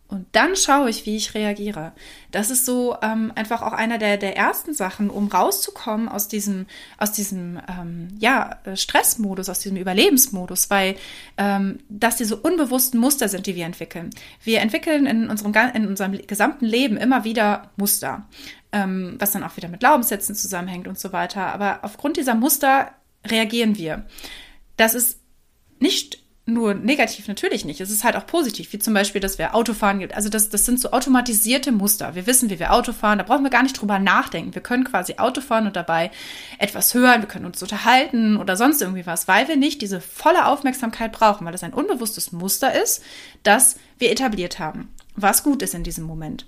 [0.09, 1.91] und dann schaue ich, wie ich reagiere.
[2.31, 6.65] Das ist so ähm, einfach auch einer der, der ersten Sachen, um rauszukommen aus diesem,
[6.97, 10.95] aus diesem ähm, ja, Stressmodus, aus diesem Überlebensmodus, weil
[11.37, 14.11] ähm, das diese unbewussten Muster sind, die wir entwickeln.
[14.43, 18.29] Wir entwickeln in unserem, in unserem gesamten Leben immer wieder Muster,
[18.71, 21.47] ähm, was dann auch wieder mit Glaubenssätzen zusammenhängt und so weiter.
[21.47, 22.91] Aber aufgrund dieser Muster
[23.25, 24.05] reagieren wir.
[24.77, 25.19] Das ist
[25.79, 27.81] nicht nur negativ natürlich nicht.
[27.81, 30.15] Es ist halt auch positiv, wie zum Beispiel, dass wir Autofahren gibt.
[30.15, 32.15] Also das, das sind so automatisierte Muster.
[32.15, 33.17] Wir wissen, wie wir Auto fahren.
[33.17, 34.55] Da brauchen wir gar nicht drüber nachdenken.
[34.55, 36.09] Wir können quasi Auto fahren und dabei
[36.57, 37.21] etwas hören.
[37.21, 41.45] Wir können uns unterhalten oder sonst irgendwie was, weil wir nicht diese volle Aufmerksamkeit brauchen,
[41.45, 43.03] weil das ein unbewusstes Muster ist,
[43.43, 44.93] das wir etabliert haben.
[45.15, 46.45] Was gut ist in diesem Moment.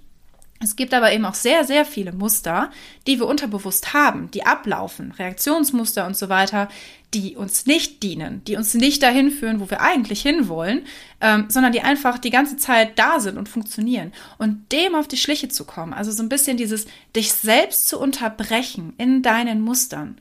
[0.62, 2.70] Es gibt aber eben auch sehr, sehr viele Muster,
[3.08, 6.68] die wir unterbewusst haben, die ablaufen, Reaktionsmuster und so weiter,
[7.14, 10.86] die uns nicht dienen, die uns nicht dahin führen, wo wir eigentlich hinwollen,
[11.22, 14.12] ähm, sondern die einfach die ganze Zeit da sind und funktionieren.
[14.38, 17.98] Und dem auf die Schliche zu kommen, also so ein bisschen dieses dich selbst zu
[17.98, 20.20] unterbrechen in deinen Mustern,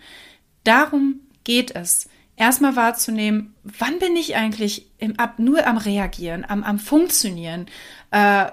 [0.63, 2.09] darum geht es.
[2.37, 7.67] Erstmal wahrzunehmen, wann bin ich eigentlich im, ab, nur am Reagieren, am, am Funktionieren,
[8.13, 8.47] äh,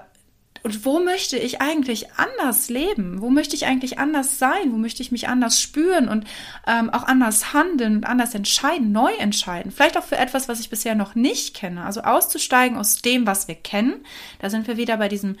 [0.62, 3.20] und wo möchte ich eigentlich anders leben?
[3.20, 4.72] Wo möchte ich eigentlich anders sein?
[4.72, 6.24] Wo möchte ich mich anders spüren und
[6.66, 9.70] ähm, auch anders handeln und anders entscheiden, neu entscheiden?
[9.70, 11.84] Vielleicht auch für etwas, was ich bisher noch nicht kenne.
[11.84, 14.04] Also auszusteigen aus dem, was wir kennen.
[14.38, 15.36] Da sind wir wieder bei diesem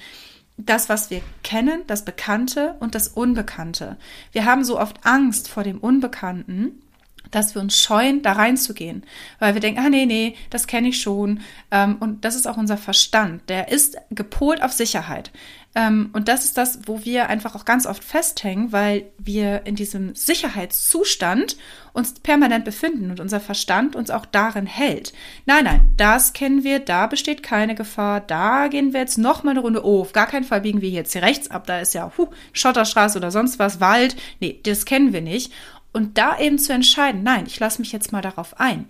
[0.58, 3.98] das, was wir kennen, das Bekannte und das Unbekannte.
[4.32, 6.82] Wir haben so oft Angst vor dem Unbekannten
[7.30, 9.04] dass wir uns scheuen, da reinzugehen,
[9.38, 11.40] weil wir denken, ah nee, nee, das kenne ich schon.
[11.70, 15.30] Ähm, und das ist auch unser Verstand, der ist gepolt auf Sicherheit.
[15.76, 19.76] Ähm, und das ist das, wo wir einfach auch ganz oft festhängen, weil wir in
[19.76, 21.58] diesem Sicherheitszustand
[21.92, 25.12] uns permanent befinden und unser Verstand uns auch darin hält.
[25.44, 29.50] Nein, nein, das kennen wir, da besteht keine Gefahr, da gehen wir jetzt noch mal
[29.50, 31.92] eine Runde, oh, auf gar keinen Fall biegen wir jetzt hier rechts ab, da ist
[31.92, 34.16] ja huh, Schotterstraße oder sonst was, Wald.
[34.40, 35.52] Nee, das kennen wir nicht.
[35.96, 38.86] Und da eben zu entscheiden, nein, ich lasse mich jetzt mal darauf ein.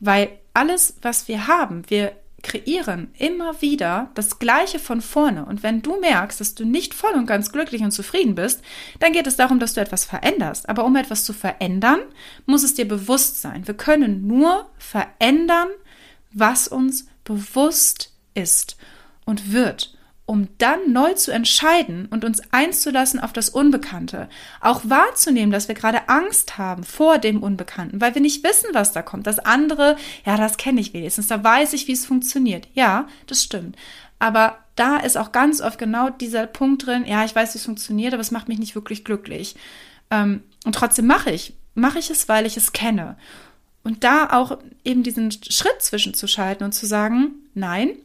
[0.00, 2.12] Weil alles, was wir haben, wir
[2.42, 5.46] kreieren immer wieder das Gleiche von vorne.
[5.46, 8.60] Und wenn du merkst, dass du nicht voll und ganz glücklich und zufrieden bist,
[9.00, 10.68] dann geht es darum, dass du etwas veränderst.
[10.68, 12.00] Aber um etwas zu verändern,
[12.44, 13.66] muss es dir bewusst sein.
[13.66, 15.68] Wir können nur verändern,
[16.34, 18.76] was uns bewusst ist
[19.24, 19.91] und wird
[20.24, 24.28] um dann neu zu entscheiden und uns einzulassen auf das Unbekannte.
[24.60, 28.92] Auch wahrzunehmen, dass wir gerade Angst haben vor dem Unbekannten, weil wir nicht wissen, was
[28.92, 29.26] da kommt.
[29.26, 32.68] Das andere, ja, das kenne ich wenigstens, da weiß ich, wie es funktioniert.
[32.74, 33.76] Ja, das stimmt.
[34.18, 37.64] Aber da ist auch ganz oft genau dieser Punkt drin, ja, ich weiß, wie es
[37.64, 39.56] funktioniert, aber es macht mich nicht wirklich glücklich.
[40.10, 43.16] Ähm, und trotzdem mache ich, mache ich es, weil ich es kenne.
[43.82, 47.96] Und da auch eben diesen Schritt zwischenzuschalten und zu sagen, nein,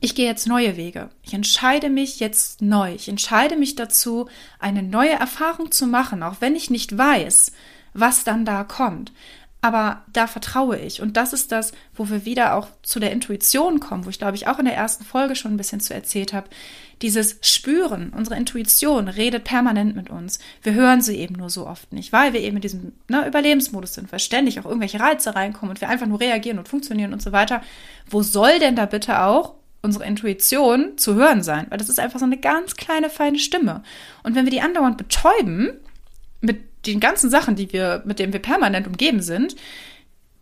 [0.00, 1.10] ich gehe jetzt neue Wege.
[1.22, 2.94] Ich entscheide mich jetzt neu.
[2.94, 7.52] Ich entscheide mich dazu, eine neue Erfahrung zu machen, auch wenn ich nicht weiß,
[7.92, 9.12] was dann da kommt.
[9.62, 11.02] Aber da vertraue ich.
[11.02, 14.36] Und das ist das, wo wir wieder auch zu der Intuition kommen, wo ich glaube
[14.36, 16.48] ich auch in der ersten Folge schon ein bisschen zu erzählt habe.
[17.02, 20.38] Dieses Spüren, unsere Intuition redet permanent mit uns.
[20.62, 23.94] Wir hören sie eben nur so oft nicht, weil wir eben in diesem ne, Überlebensmodus
[23.94, 27.20] sind, weil ständig auch irgendwelche Reize reinkommen und wir einfach nur reagieren und funktionieren und
[27.20, 27.62] so weiter.
[28.08, 32.18] Wo soll denn da bitte auch unsere Intuition zu hören sein, weil das ist einfach
[32.18, 33.82] so eine ganz kleine, feine Stimme.
[34.22, 35.72] Und wenn wir die andauernd betäuben,
[36.40, 39.56] mit den ganzen Sachen, die wir, mit denen wir permanent umgeben sind,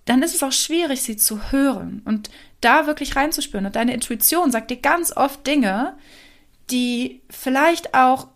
[0.04, 3.66] dann ist es auch schwierig, sie zu hören und da wirklich reinzuspüren.
[3.66, 5.96] Und deine Intuition sagt dir ganz oft Dinge,
[6.70, 8.28] die vielleicht auch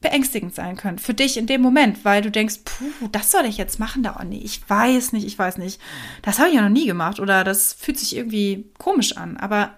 [0.00, 3.56] beängstigend sein können für dich in dem Moment, weil du denkst, puh, das soll ich
[3.56, 5.80] jetzt machen da, oh nee, ich weiß nicht, ich weiß nicht,
[6.22, 9.76] das habe ich ja noch nie gemacht oder das fühlt sich irgendwie komisch an, aber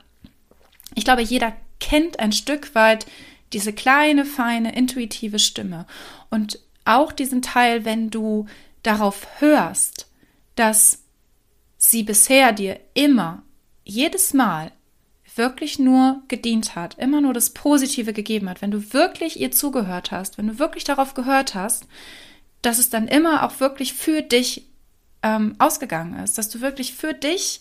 [0.95, 3.07] ich glaube, jeder kennt ein Stück weit
[3.53, 5.87] diese kleine, feine, intuitive Stimme.
[6.31, 8.47] Und auch diesen Teil, wenn du
[8.83, 10.09] darauf hörst,
[10.55, 11.03] dass
[11.77, 13.43] sie bisher dir immer,
[13.85, 14.73] jedes Mal
[15.37, 20.11] wirklich nur gedient hat, immer nur das Positive gegeben hat, wenn du wirklich ihr zugehört
[20.11, 21.87] hast, wenn du wirklich darauf gehört hast,
[22.63, 24.67] dass es dann immer auch wirklich für dich
[25.23, 27.61] ähm, ausgegangen ist, dass du wirklich für dich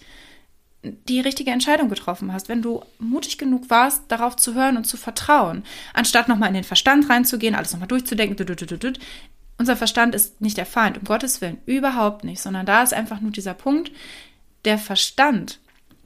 [0.83, 4.95] die richtige Entscheidung getroffen hast, wenn du mutig genug warst, darauf zu hören und zu
[4.95, 5.63] vertrauen,
[5.93, 8.37] anstatt nochmal in den Verstand reinzugehen, alles nochmal durchzudenken.
[9.57, 13.19] Unser Verstand ist nicht der Feind, um Gottes Willen, überhaupt nicht, sondern da ist einfach
[13.19, 13.91] nur dieser Punkt,
[14.63, 15.59] der Verstand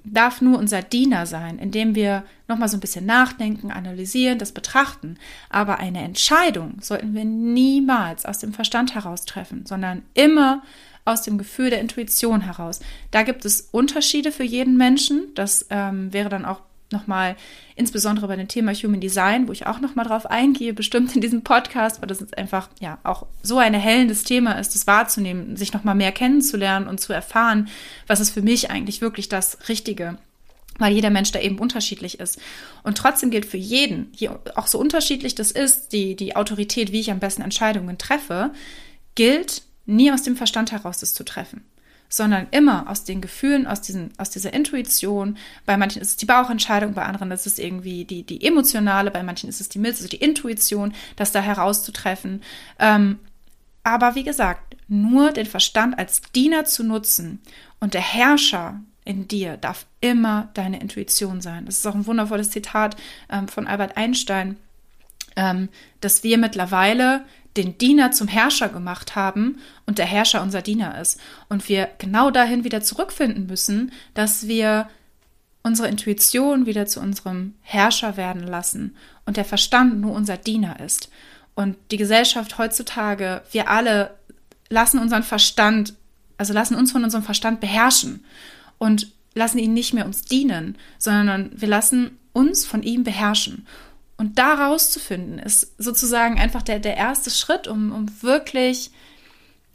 [0.04, 5.18] darf nur unser Diener sein, indem wir nochmal so ein bisschen nachdenken, analysieren, das betrachten.
[5.50, 10.62] Aber eine Entscheidung sollten wir niemals aus dem Verstand heraus treffen, sondern immer
[11.06, 12.80] aus dem Gefühl der Intuition heraus.
[13.12, 15.34] Da gibt es Unterschiede für jeden Menschen.
[15.36, 16.62] Das ähm, wäre dann auch
[16.94, 17.36] nochmal,
[17.76, 21.44] insbesondere bei dem Thema Human Design, wo ich auch nochmal drauf eingehe, bestimmt in diesem
[21.44, 25.74] Podcast, weil das ist einfach ja auch so ein erhellendes Thema ist, das wahrzunehmen, sich
[25.74, 27.68] nochmal mehr kennenzulernen und zu erfahren,
[28.08, 30.18] was ist für mich eigentlich wirklich das Richtige
[30.80, 32.40] weil jeder Mensch da eben unterschiedlich ist.
[32.82, 34.12] Und trotzdem gilt für jeden,
[34.56, 38.52] auch so unterschiedlich das ist, die, die Autorität, wie ich am besten Entscheidungen treffe,
[39.14, 41.66] gilt nie aus dem Verstand heraus das zu treffen,
[42.10, 45.38] sondern immer aus den Gefühlen, aus, diesen, aus dieser Intuition.
[45.66, 49.24] Bei manchen ist es die Bauchentscheidung, bei anderen ist es irgendwie die, die emotionale, bei
[49.24, 52.42] manchen ist es die Milz, also die Intuition, das da herauszutreffen.
[52.80, 53.20] Ähm,
[53.84, 57.42] aber wie gesagt, nur den Verstand als Diener zu nutzen
[57.80, 61.66] und der Herrscher in dir darf immer deine Intuition sein.
[61.66, 62.96] Das ist auch ein wundervolles Zitat
[63.30, 64.58] ähm, von Albert Einstein,
[65.36, 65.70] ähm,
[66.00, 67.26] dass wir mittlerweile
[67.58, 71.20] den Diener zum Herrscher gemacht haben und der Herrscher unser Diener ist.
[71.50, 74.90] Und wir genau dahin wieder zurückfinden müssen, dass wir
[75.62, 81.10] unsere Intuition wieder zu unserem Herrscher werden lassen und der Verstand nur unser Diener ist.
[81.56, 84.16] Und die Gesellschaft heutzutage, wir alle
[84.70, 85.94] lassen unseren Verstand,
[86.38, 88.26] also lassen uns von unserem Verstand beherrschen
[88.78, 93.68] und lassen ihn nicht mehr uns dienen, sondern wir lassen uns von ihm beherrschen.
[94.24, 98.90] Und da rauszufinden, ist sozusagen einfach der, der erste Schritt, um, um wirklich,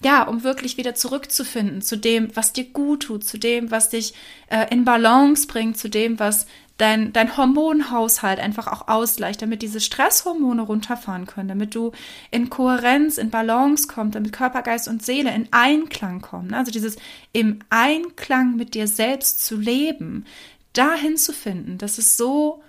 [0.03, 4.15] ja, um wirklich wieder zurückzufinden zu dem, was dir gut tut, zu dem, was dich
[4.49, 6.47] äh, in Balance bringt, zu dem, was
[6.79, 11.93] dein, dein Hormonhaushalt einfach auch ausgleicht, damit diese Stresshormone runterfahren können, damit du
[12.31, 16.55] in Kohärenz, in Balance kommst, damit Körper, Geist und Seele in Einklang kommen.
[16.55, 16.97] Also dieses
[17.35, 20.25] im Einklang mit dir selbst zu leben,
[20.73, 22.63] dahin zu finden, das ist so,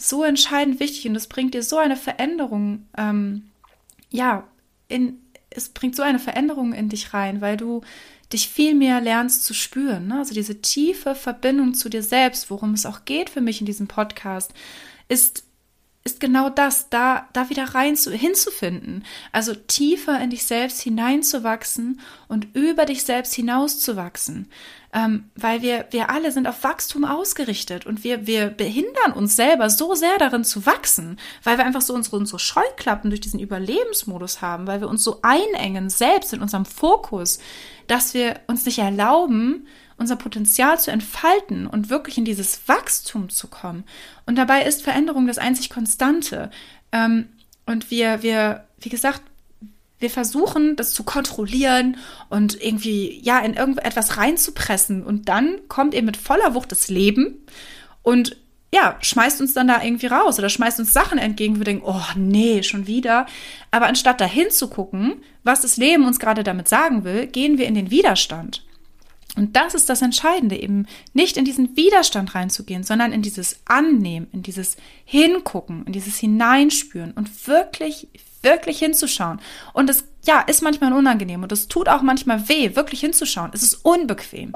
[0.00, 3.50] so entscheidend wichtig und es bringt dir so eine Veränderung, ähm,
[4.10, 4.46] ja,
[4.88, 7.82] in, es bringt so eine Veränderung in dich rein, weil du
[8.32, 10.06] dich viel mehr lernst zu spüren.
[10.06, 10.18] Ne?
[10.18, 13.88] Also diese tiefe Verbindung zu dir selbst, worum es auch geht für mich in diesem
[13.88, 14.52] Podcast,
[15.08, 15.44] ist
[16.02, 19.04] ist genau das, da, da wieder rein zu, hinzufinden.
[19.32, 24.48] Also tiefer in dich selbst hineinzuwachsen und über dich selbst hinauszuwachsen.
[24.92, 29.70] Ähm, weil wir, wir alle sind auf Wachstum ausgerichtet und wir, wir behindern uns selber
[29.70, 34.40] so sehr darin zu wachsen, weil wir einfach so unsere, unsere Scheuklappen durch diesen Überlebensmodus
[34.40, 37.38] haben, weil wir uns so einengen, selbst in unserem Fokus,
[37.86, 39.66] dass wir uns nicht erlauben,
[40.00, 43.84] unser Potenzial zu entfalten und wirklich in dieses Wachstum zu kommen.
[44.26, 46.50] Und dabei ist Veränderung das einzig Konstante.
[46.90, 47.28] Ähm,
[47.66, 49.22] und wir, wir, wie gesagt,
[49.98, 51.98] wir versuchen, das zu kontrollieren
[52.30, 55.04] und irgendwie, ja, in irgendetwas reinzupressen.
[55.04, 57.46] Und dann kommt eben mit voller Wucht das Leben
[58.02, 58.38] und
[58.72, 62.04] ja, schmeißt uns dann da irgendwie raus oder schmeißt uns Sachen entgegen, wir denken, oh
[62.16, 63.26] nee, schon wieder.
[63.70, 67.74] Aber anstatt da hinzugucken, was das Leben uns gerade damit sagen will, gehen wir in
[67.74, 68.62] den Widerstand.
[69.36, 74.28] Und das ist das Entscheidende, eben nicht in diesen Widerstand reinzugehen, sondern in dieses Annehmen,
[74.32, 78.08] in dieses Hingucken, in dieses Hineinspüren und wirklich,
[78.42, 79.40] wirklich hinzuschauen.
[79.72, 83.50] Und es, ja, ist manchmal unangenehm und es tut auch manchmal weh, wirklich hinzuschauen.
[83.54, 84.52] Es ist unbequem.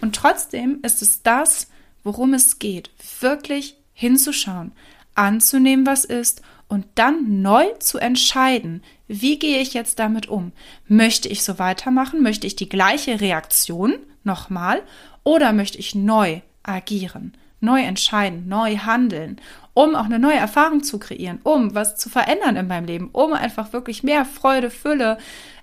[0.00, 1.68] Und trotzdem ist es das,
[2.02, 4.72] worum es geht, wirklich hinzuschauen,
[5.14, 10.52] anzunehmen, was ist und dann neu zu entscheiden, wie gehe ich jetzt damit um?
[10.88, 12.22] Möchte ich so weitermachen?
[12.22, 13.94] Möchte ich die gleiche Reaktion
[14.26, 14.82] nochmal
[15.24, 19.40] oder möchte ich neu agieren, neu entscheiden, neu handeln,
[19.72, 23.32] um auch eine neue Erfahrung zu kreieren, um was zu verändern in meinem Leben, um
[23.32, 25.18] einfach wirklich mehr Freude, Fülle,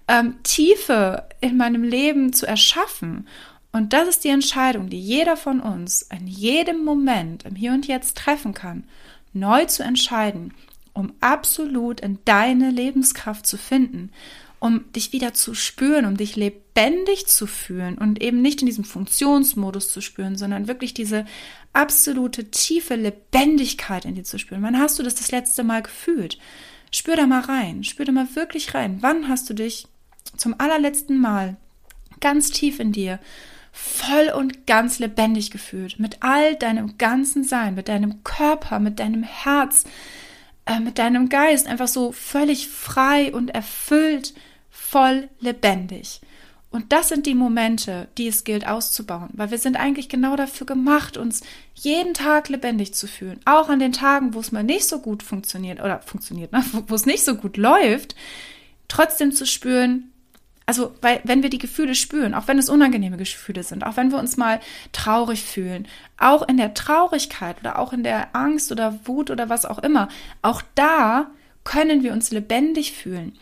[0.08, 3.28] ähm, Tiefe in meinem Leben zu erschaffen.
[3.72, 7.88] Und das ist die Entscheidung, die jeder von uns in jedem Moment im Hier und
[7.88, 8.84] Jetzt treffen kann,
[9.34, 10.54] neu zu entscheiden,
[10.94, 14.12] um absolut in deine Lebenskraft zu finden
[14.64, 18.86] um dich wieder zu spüren, um dich lebendig zu fühlen und eben nicht in diesem
[18.86, 21.26] Funktionsmodus zu spüren, sondern wirklich diese
[21.74, 24.64] absolute tiefe Lebendigkeit in dir zu spüren.
[24.64, 26.38] Wann hast du das das letzte Mal gefühlt?
[26.92, 29.00] Spür da mal rein, spür da mal wirklich rein.
[29.02, 29.86] Wann hast du dich
[30.38, 31.58] zum allerletzten Mal
[32.22, 33.20] ganz tief in dir
[33.74, 39.24] voll und ganz lebendig gefühlt, mit all deinem ganzen Sein, mit deinem Körper, mit deinem
[39.24, 39.84] Herz,
[40.66, 44.34] äh, mit deinem Geist, einfach so völlig frei und erfüllt
[44.74, 46.20] voll lebendig.
[46.72, 50.66] Und das sind die Momente, die es gilt auszubauen, weil wir sind eigentlich genau dafür
[50.66, 51.42] gemacht, uns
[51.76, 53.40] jeden Tag lebendig zu fühlen.
[53.46, 56.64] Auch an den Tagen, wo es mal nicht so gut funktioniert oder funktioniert, ne?
[56.88, 58.16] wo es nicht so gut läuft,
[58.88, 60.12] trotzdem zu spüren,
[60.66, 64.12] also, weil, wenn wir die Gefühle spüren, auch wenn es unangenehme Gefühle sind, auch wenn
[64.12, 64.60] wir uns mal
[64.94, 69.66] traurig fühlen, auch in der Traurigkeit oder auch in der Angst oder Wut oder was
[69.66, 70.08] auch immer,
[70.42, 71.30] auch da
[71.64, 73.38] können wir uns lebendig fühlen.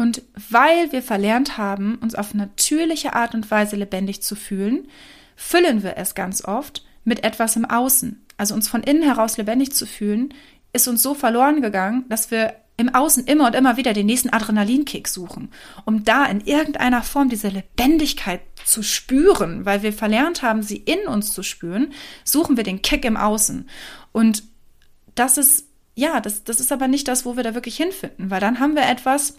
[0.00, 4.88] Und weil wir verlernt haben, uns auf natürliche Art und Weise lebendig zu fühlen,
[5.36, 8.24] füllen wir es ganz oft mit etwas im Außen.
[8.38, 10.32] Also uns von innen heraus lebendig zu fühlen,
[10.72, 14.30] ist uns so verloren gegangen, dass wir im Außen immer und immer wieder den nächsten
[14.30, 15.50] Adrenalinkick suchen,
[15.84, 21.06] um da in irgendeiner Form diese Lebendigkeit zu spüren, weil wir verlernt haben, sie in
[21.08, 21.92] uns zu spüren,
[22.24, 23.68] suchen wir den Kick im Außen.
[24.12, 24.44] Und
[25.14, 28.40] das ist, ja, das, das ist aber nicht das, wo wir da wirklich hinfinden, weil
[28.40, 29.34] dann haben wir etwas,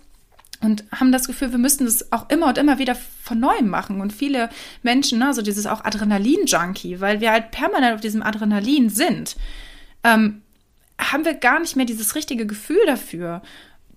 [0.61, 3.99] und haben das Gefühl, wir müssten das auch immer und immer wieder von neuem machen.
[3.99, 4.49] Und viele
[4.83, 9.35] Menschen, ne, also dieses auch Adrenalin-Junkie, weil wir halt permanent auf diesem Adrenalin sind,
[10.03, 10.41] ähm,
[10.99, 13.41] haben wir gar nicht mehr dieses richtige Gefühl dafür,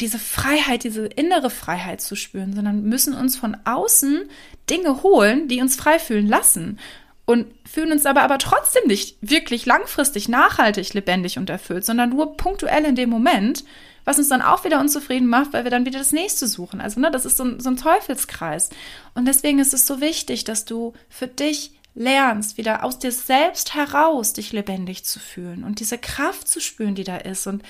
[0.01, 4.23] diese Freiheit, diese innere Freiheit zu spüren, sondern müssen uns von außen
[4.69, 6.79] Dinge holen, die uns frei fühlen lassen
[7.27, 12.37] und fühlen uns aber aber trotzdem nicht wirklich langfristig nachhaltig lebendig und erfüllt, sondern nur
[12.37, 13.65] punktuell in dem Moment,
[14.05, 16.81] was uns dann auch wieder unzufrieden macht, weil wir dann wieder das nächste suchen.
[16.81, 18.69] Also, ne, das ist so ein, so ein Teufelskreis.
[19.15, 23.75] Und deswegen ist es so wichtig, dass du für dich lernst, wieder aus dir selbst
[23.75, 27.47] heraus dich lebendig zu fühlen und diese Kraft zu spüren, die da ist.
[27.47, 27.63] Und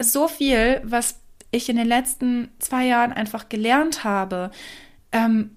[0.00, 1.16] so viel, was
[1.50, 4.50] ich in den letzten zwei Jahren einfach gelernt habe,
[5.12, 5.56] ähm,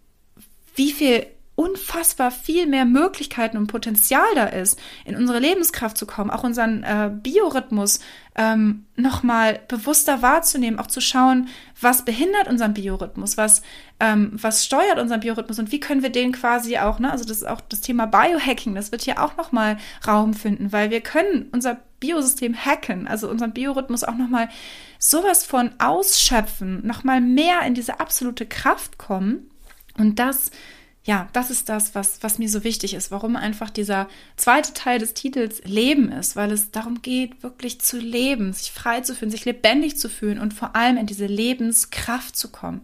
[0.75, 1.25] wie viel
[1.57, 6.83] unfassbar viel mehr Möglichkeiten und Potenzial da ist, in unsere Lebenskraft zu kommen, auch unseren
[6.83, 7.99] äh, Biorhythmus
[8.35, 11.47] ähm, nochmal bewusster wahrzunehmen, auch zu schauen,
[11.81, 13.63] was behindert unseren Biorhythmus, was,
[13.99, 17.37] ähm, was steuert unseren Biorhythmus und wie können wir den quasi auch, ne, also das
[17.37, 19.77] ist auch das Thema Biohacking, das wird hier auch nochmal
[20.07, 24.47] Raum finden, weil wir können unser Biosystem hacken, also unseren Biorhythmus auch nochmal
[24.99, 29.49] sowas von ausschöpfen, nochmal mehr in diese absolute Kraft kommen
[29.97, 30.51] und das
[31.07, 34.99] ja, das ist das, was, was mir so wichtig ist, warum einfach dieser zweite Teil
[34.99, 39.31] des Titels Leben ist, weil es darum geht, wirklich zu leben, sich frei zu fühlen,
[39.31, 42.81] sich lebendig zu fühlen und vor allem in diese Lebenskraft zu kommen.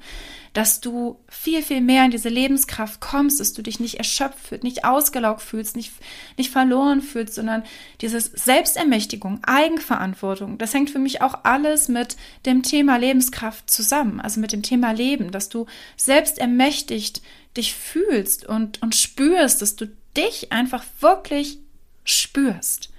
[0.53, 4.63] Dass du viel, viel mehr in diese Lebenskraft kommst, dass du dich nicht erschöpft fühlst,
[4.63, 5.91] nicht ausgelaugt fühlst, nicht,
[6.37, 7.63] nicht verloren fühlst, sondern
[8.01, 14.39] dieses Selbstermächtigung, Eigenverantwortung, das hängt für mich auch alles mit dem Thema Lebenskraft zusammen, also
[14.39, 15.65] mit dem Thema Leben, dass du
[15.97, 17.21] selbstermächtigt
[17.57, 21.59] dich fühlst und, und spürst, dass du dich einfach wirklich
[22.03, 22.89] spürst.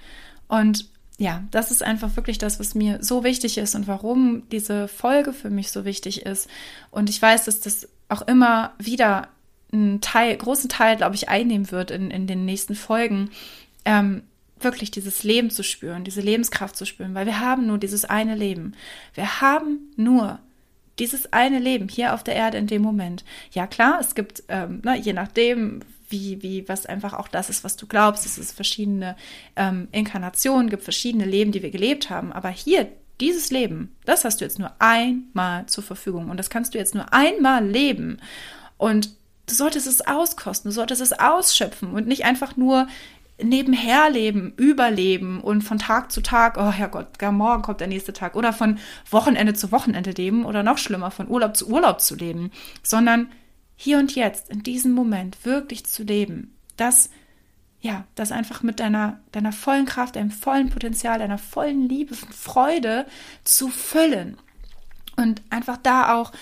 [0.48, 0.88] Und
[1.18, 5.32] ja, das ist einfach wirklich das, was mir so wichtig ist und warum diese Folge
[5.32, 6.48] für mich so wichtig ist.
[6.90, 9.28] Und ich weiß, dass das auch immer wieder
[9.72, 13.30] einen Teil, großen Teil, glaube ich, einnehmen wird in, in den nächsten Folgen,
[13.84, 14.22] ähm,
[14.58, 18.34] wirklich dieses Leben zu spüren, diese Lebenskraft zu spüren, weil wir haben nur dieses eine
[18.34, 18.74] Leben.
[19.14, 20.40] Wir haben nur
[20.98, 23.24] dieses eine Leben hier auf der Erde in dem Moment.
[23.52, 27.64] Ja klar, es gibt, ähm, ne, je nachdem, wie, wie, was einfach auch das ist,
[27.64, 29.16] was du glaubst, es ist verschiedene
[29.56, 32.32] ähm, Inkarnationen, gibt verschiedene Leben, die wir gelebt haben.
[32.32, 32.88] Aber hier,
[33.20, 36.94] dieses Leben, das hast du jetzt nur einmal zur Verfügung und das kannst du jetzt
[36.94, 38.18] nur einmal leben.
[38.76, 39.10] Und
[39.46, 42.86] du solltest es auskosten, du solltest es ausschöpfen und nicht einfach nur
[43.42, 48.12] nebenher leben, überleben und von Tag zu Tag, oh Herrgott, gar morgen kommt der nächste
[48.12, 48.78] Tag oder von
[49.10, 52.52] Wochenende zu Wochenende leben oder noch schlimmer, von Urlaub zu Urlaub zu leben,
[52.82, 53.28] sondern
[53.76, 56.56] hier und jetzt, in diesem Moment wirklich zu leben.
[56.76, 57.10] Das,
[57.80, 63.06] ja, das einfach mit deiner, deiner vollen Kraft, deinem vollen Potenzial, deiner vollen Liebe, Freude
[63.44, 64.36] zu füllen.
[65.16, 66.32] Und einfach da auch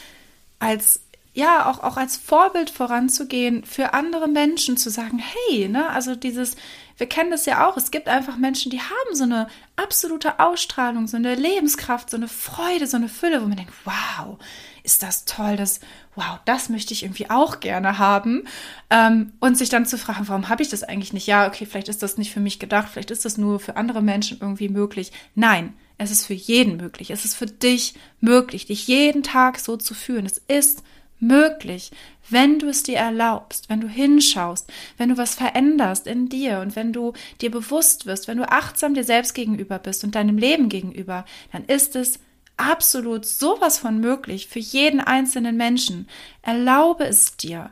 [0.59, 1.03] als
[1.35, 6.57] ja, auch, auch als Vorbild voranzugehen, für andere Menschen zu sagen, hey, ne, also dieses,
[6.99, 11.07] wir kennen das ja auch, es gibt einfach Menschen, die haben so eine absolute Ausstrahlung,
[11.07, 14.37] so eine Lebenskraft, so eine Freude, so eine Fülle, wo man denkt, wow,
[14.83, 15.80] ist das toll, das,
[16.16, 18.45] wow, das möchte ich irgendwie auch gerne haben.
[18.91, 21.26] Ähm, und sich dann zu fragen, warum habe ich das eigentlich nicht?
[21.26, 24.03] Ja, okay, vielleicht ist das nicht für mich gedacht, vielleicht ist das nur für andere
[24.03, 25.12] Menschen irgendwie möglich.
[25.35, 27.11] Nein, es ist für jeden möglich.
[27.11, 30.26] Es ist für dich möglich, dich jeden Tag so zu fühlen.
[30.26, 30.83] Es ist
[31.23, 31.91] möglich,
[32.29, 36.77] wenn du es dir erlaubst, wenn du hinschaust, wenn du was veränderst in dir und
[36.77, 40.68] wenn du dir bewusst wirst, wenn du achtsam dir selbst gegenüber bist und deinem Leben
[40.68, 42.18] gegenüber, dann ist es
[42.57, 46.09] absolut sowas von möglich für jeden einzelnen Menschen.
[46.43, 47.70] Erlaube es dir.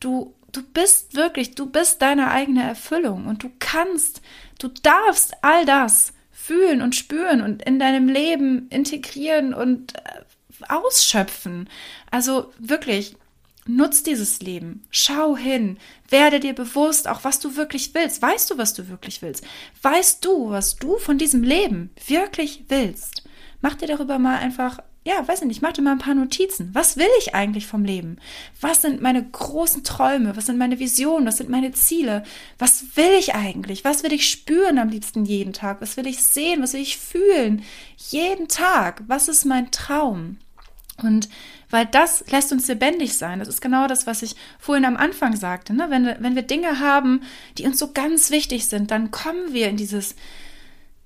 [0.00, 4.22] Du du bist wirklich, du bist deine eigene Erfüllung und du kannst,
[4.58, 10.22] du darfst all das fühlen und spüren und in deinem Leben integrieren und äh,
[10.68, 11.68] ausschöpfen.
[12.10, 13.16] Also wirklich,
[13.66, 14.84] nutz dieses Leben.
[14.90, 15.78] Schau hin.
[16.08, 18.22] Werde dir bewusst, auch was du wirklich willst.
[18.22, 19.44] Weißt du, was du wirklich willst?
[19.82, 23.24] Weißt du, was du von diesem Leben wirklich willst?
[23.60, 24.78] Mach dir darüber mal einfach
[25.08, 26.68] ja, weiß ich nicht, mach dir mal ein paar Notizen.
[26.74, 28.18] Was will ich eigentlich vom Leben?
[28.60, 30.36] Was sind meine großen Träume?
[30.36, 31.26] Was sind meine Visionen?
[31.26, 32.24] Was sind meine Ziele?
[32.58, 33.84] Was will ich eigentlich?
[33.84, 35.80] Was will ich spüren am liebsten jeden Tag?
[35.80, 36.62] Was will ich sehen?
[36.62, 37.62] Was will ich fühlen?
[37.96, 39.02] Jeden Tag.
[39.06, 40.36] Was ist mein Traum?
[41.02, 41.28] Und
[41.70, 43.38] weil das lässt uns lebendig sein.
[43.38, 45.74] Das ist genau das, was ich vorhin am Anfang sagte.
[45.74, 45.86] Ne?
[45.90, 47.22] Wenn, wenn wir Dinge haben,
[47.56, 50.16] die uns so ganz wichtig sind, dann kommen wir in dieses,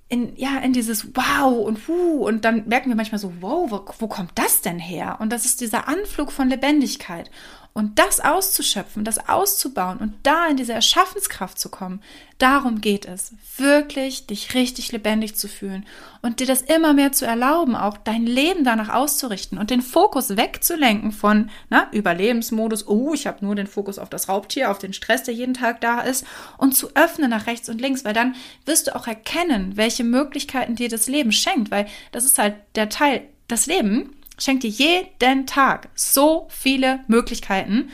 [0.08, 3.84] in, ja, in dieses Wow und Hu und dann merken wir manchmal so, wow, wo,
[3.98, 5.16] wo kommt das denn her?
[5.20, 7.30] Und das ist dieser Anflug von Lebendigkeit.
[7.74, 12.02] Und das auszuschöpfen, das auszubauen und da in diese Erschaffenskraft zu kommen,
[12.36, 13.32] darum geht es.
[13.56, 15.86] Wirklich dich richtig lebendig zu fühlen
[16.20, 20.36] und dir das immer mehr zu erlauben, auch dein Leben danach auszurichten und den Fokus
[20.36, 24.92] wegzulenken von na, Überlebensmodus, oh, ich habe nur den Fokus auf das Raubtier, auf den
[24.92, 26.26] Stress, der jeden Tag da ist,
[26.58, 28.34] und zu öffnen nach rechts und links, weil dann
[28.66, 32.90] wirst du auch erkennen, welche Möglichkeiten dir das Leben schenkt, weil das ist halt der
[32.90, 37.90] Teil, das Leben schenkt dir jeden Tag so viele Möglichkeiten.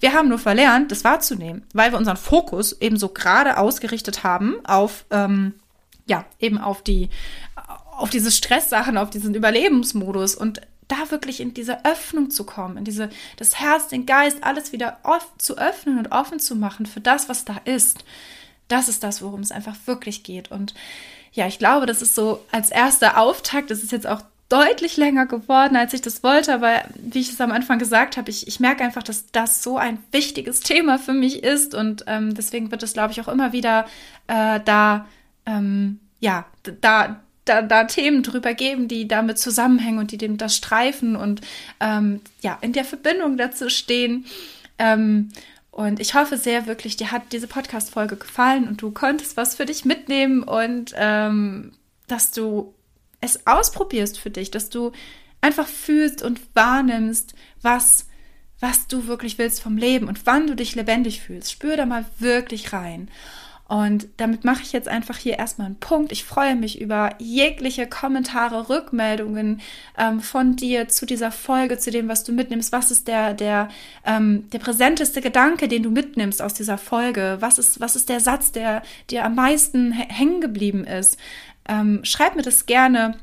[0.00, 4.56] Wir haben nur verlernt, das wahrzunehmen, weil wir unseren Fokus eben so gerade ausgerichtet haben
[4.64, 5.54] auf, ähm,
[6.06, 7.08] ja, eben auf die,
[7.96, 12.84] auf diese Stresssachen, auf diesen Überlebensmodus und da wirklich in diese Öffnung zu kommen, in
[12.84, 14.98] diese, das Herz, den Geist, alles wieder
[15.38, 18.04] zu öffnen und offen zu machen für das, was da ist.
[18.68, 20.50] Das ist das, worum es einfach wirklich geht.
[20.50, 20.74] Und
[21.32, 24.22] ja, ich glaube, das ist so als erster Auftakt, das ist jetzt auch
[24.52, 28.28] deutlich länger geworden, als ich das wollte, aber wie ich es am Anfang gesagt habe,
[28.28, 32.34] ich, ich merke einfach, dass das so ein wichtiges Thema für mich ist und ähm,
[32.34, 33.86] deswegen wird es, glaube ich, auch immer wieder
[34.26, 35.06] äh, da,
[35.46, 36.44] ähm, ja,
[36.82, 41.40] da, da, da Themen drüber geben, die damit zusammenhängen und die dem das streifen und
[41.80, 44.26] ähm, ja, in der Verbindung dazu stehen.
[44.78, 45.30] Ähm,
[45.70, 49.64] und ich hoffe sehr wirklich, dir hat diese Podcast-Folge gefallen und du konntest was für
[49.64, 51.72] dich mitnehmen und ähm,
[52.06, 52.74] dass du
[53.22, 54.92] es ausprobierst für dich, dass du
[55.40, 58.06] einfach fühlst und wahrnimmst, was,
[58.60, 61.50] was du wirklich willst vom Leben und wann du dich lebendig fühlst.
[61.50, 63.08] Spür da mal wirklich rein.
[63.72, 66.12] Und damit mache ich jetzt einfach hier erstmal einen Punkt.
[66.12, 69.62] Ich freue mich über jegliche Kommentare, Rückmeldungen
[69.96, 72.70] ähm, von dir zu dieser Folge, zu dem, was du mitnimmst.
[72.70, 73.70] Was ist der, der,
[74.04, 77.38] ähm, der präsenteste Gedanke, den du mitnimmst aus dieser Folge?
[77.40, 81.18] Was ist, was ist der Satz, der dir am meisten hängen geblieben ist?
[81.68, 83.16] Ähm, schreib mir das gerne.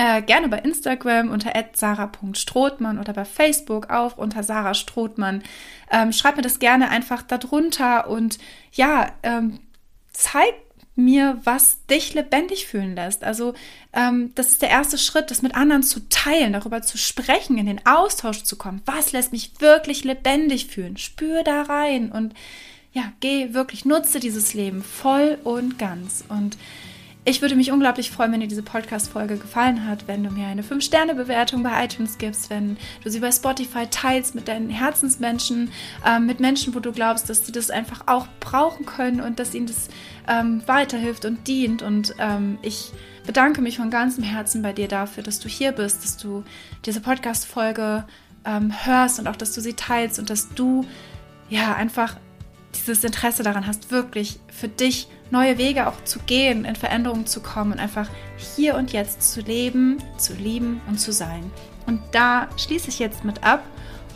[0.00, 5.42] Äh, gerne bei Instagram unter sarah.strothmann oder bei Facebook auch unter Sarah Strothmann.
[5.90, 8.38] Ähm, schreib mir das gerne einfach darunter und
[8.72, 9.58] ja, ähm,
[10.12, 10.54] zeig
[10.98, 13.24] mir, was dich lebendig fühlen lässt.
[13.24, 13.54] Also
[13.92, 17.66] ähm, das ist der erste Schritt, das mit anderen zu teilen, darüber zu sprechen, in
[17.66, 18.82] den Austausch zu kommen.
[18.84, 20.96] Was lässt mich wirklich lebendig fühlen?
[20.96, 22.34] Spür da rein und
[22.92, 26.24] ja, geh wirklich, nutze dieses Leben voll und ganz.
[26.28, 26.58] Und
[27.28, 30.62] ich würde mich unglaublich freuen, wenn dir diese Podcast-Folge gefallen hat, wenn du mir eine
[30.62, 35.70] 5-Sterne-Bewertung bei iTunes gibst, wenn du sie bei Spotify teilst mit deinen Herzensmenschen,
[36.06, 39.54] ähm, mit Menschen, wo du glaubst, dass sie das einfach auch brauchen können und dass
[39.54, 39.88] ihnen das
[40.26, 41.82] ähm, weiterhilft und dient.
[41.82, 42.92] Und ähm, ich
[43.26, 46.44] bedanke mich von ganzem Herzen bei dir dafür, dass du hier bist, dass du
[46.86, 48.04] diese Podcast-Folge
[48.46, 50.86] ähm, hörst und auch, dass du sie teilst und dass du
[51.50, 52.16] ja einfach
[52.74, 57.40] dieses Interesse daran hast, wirklich für dich neue Wege auch zu gehen, in Veränderungen zu
[57.40, 61.50] kommen und einfach hier und jetzt zu leben, zu lieben und zu sein.
[61.86, 63.62] Und da schließe ich jetzt mit ab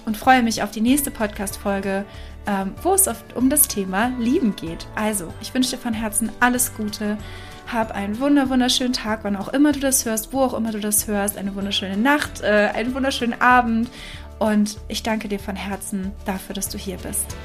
[0.05, 2.05] und freue mich auf die nächste Podcast-Folge,
[2.46, 4.86] ähm, wo es oft um das Thema Lieben geht.
[4.94, 7.16] Also, ich wünsche dir von Herzen alles Gute.
[7.72, 10.80] Hab einen wunder wunderschönen Tag, wann auch immer du das hörst, wo auch immer du
[10.80, 13.88] das hörst, eine wunderschöne Nacht, äh, einen wunderschönen Abend
[14.38, 17.36] und ich danke dir von Herzen dafür, dass du hier bist.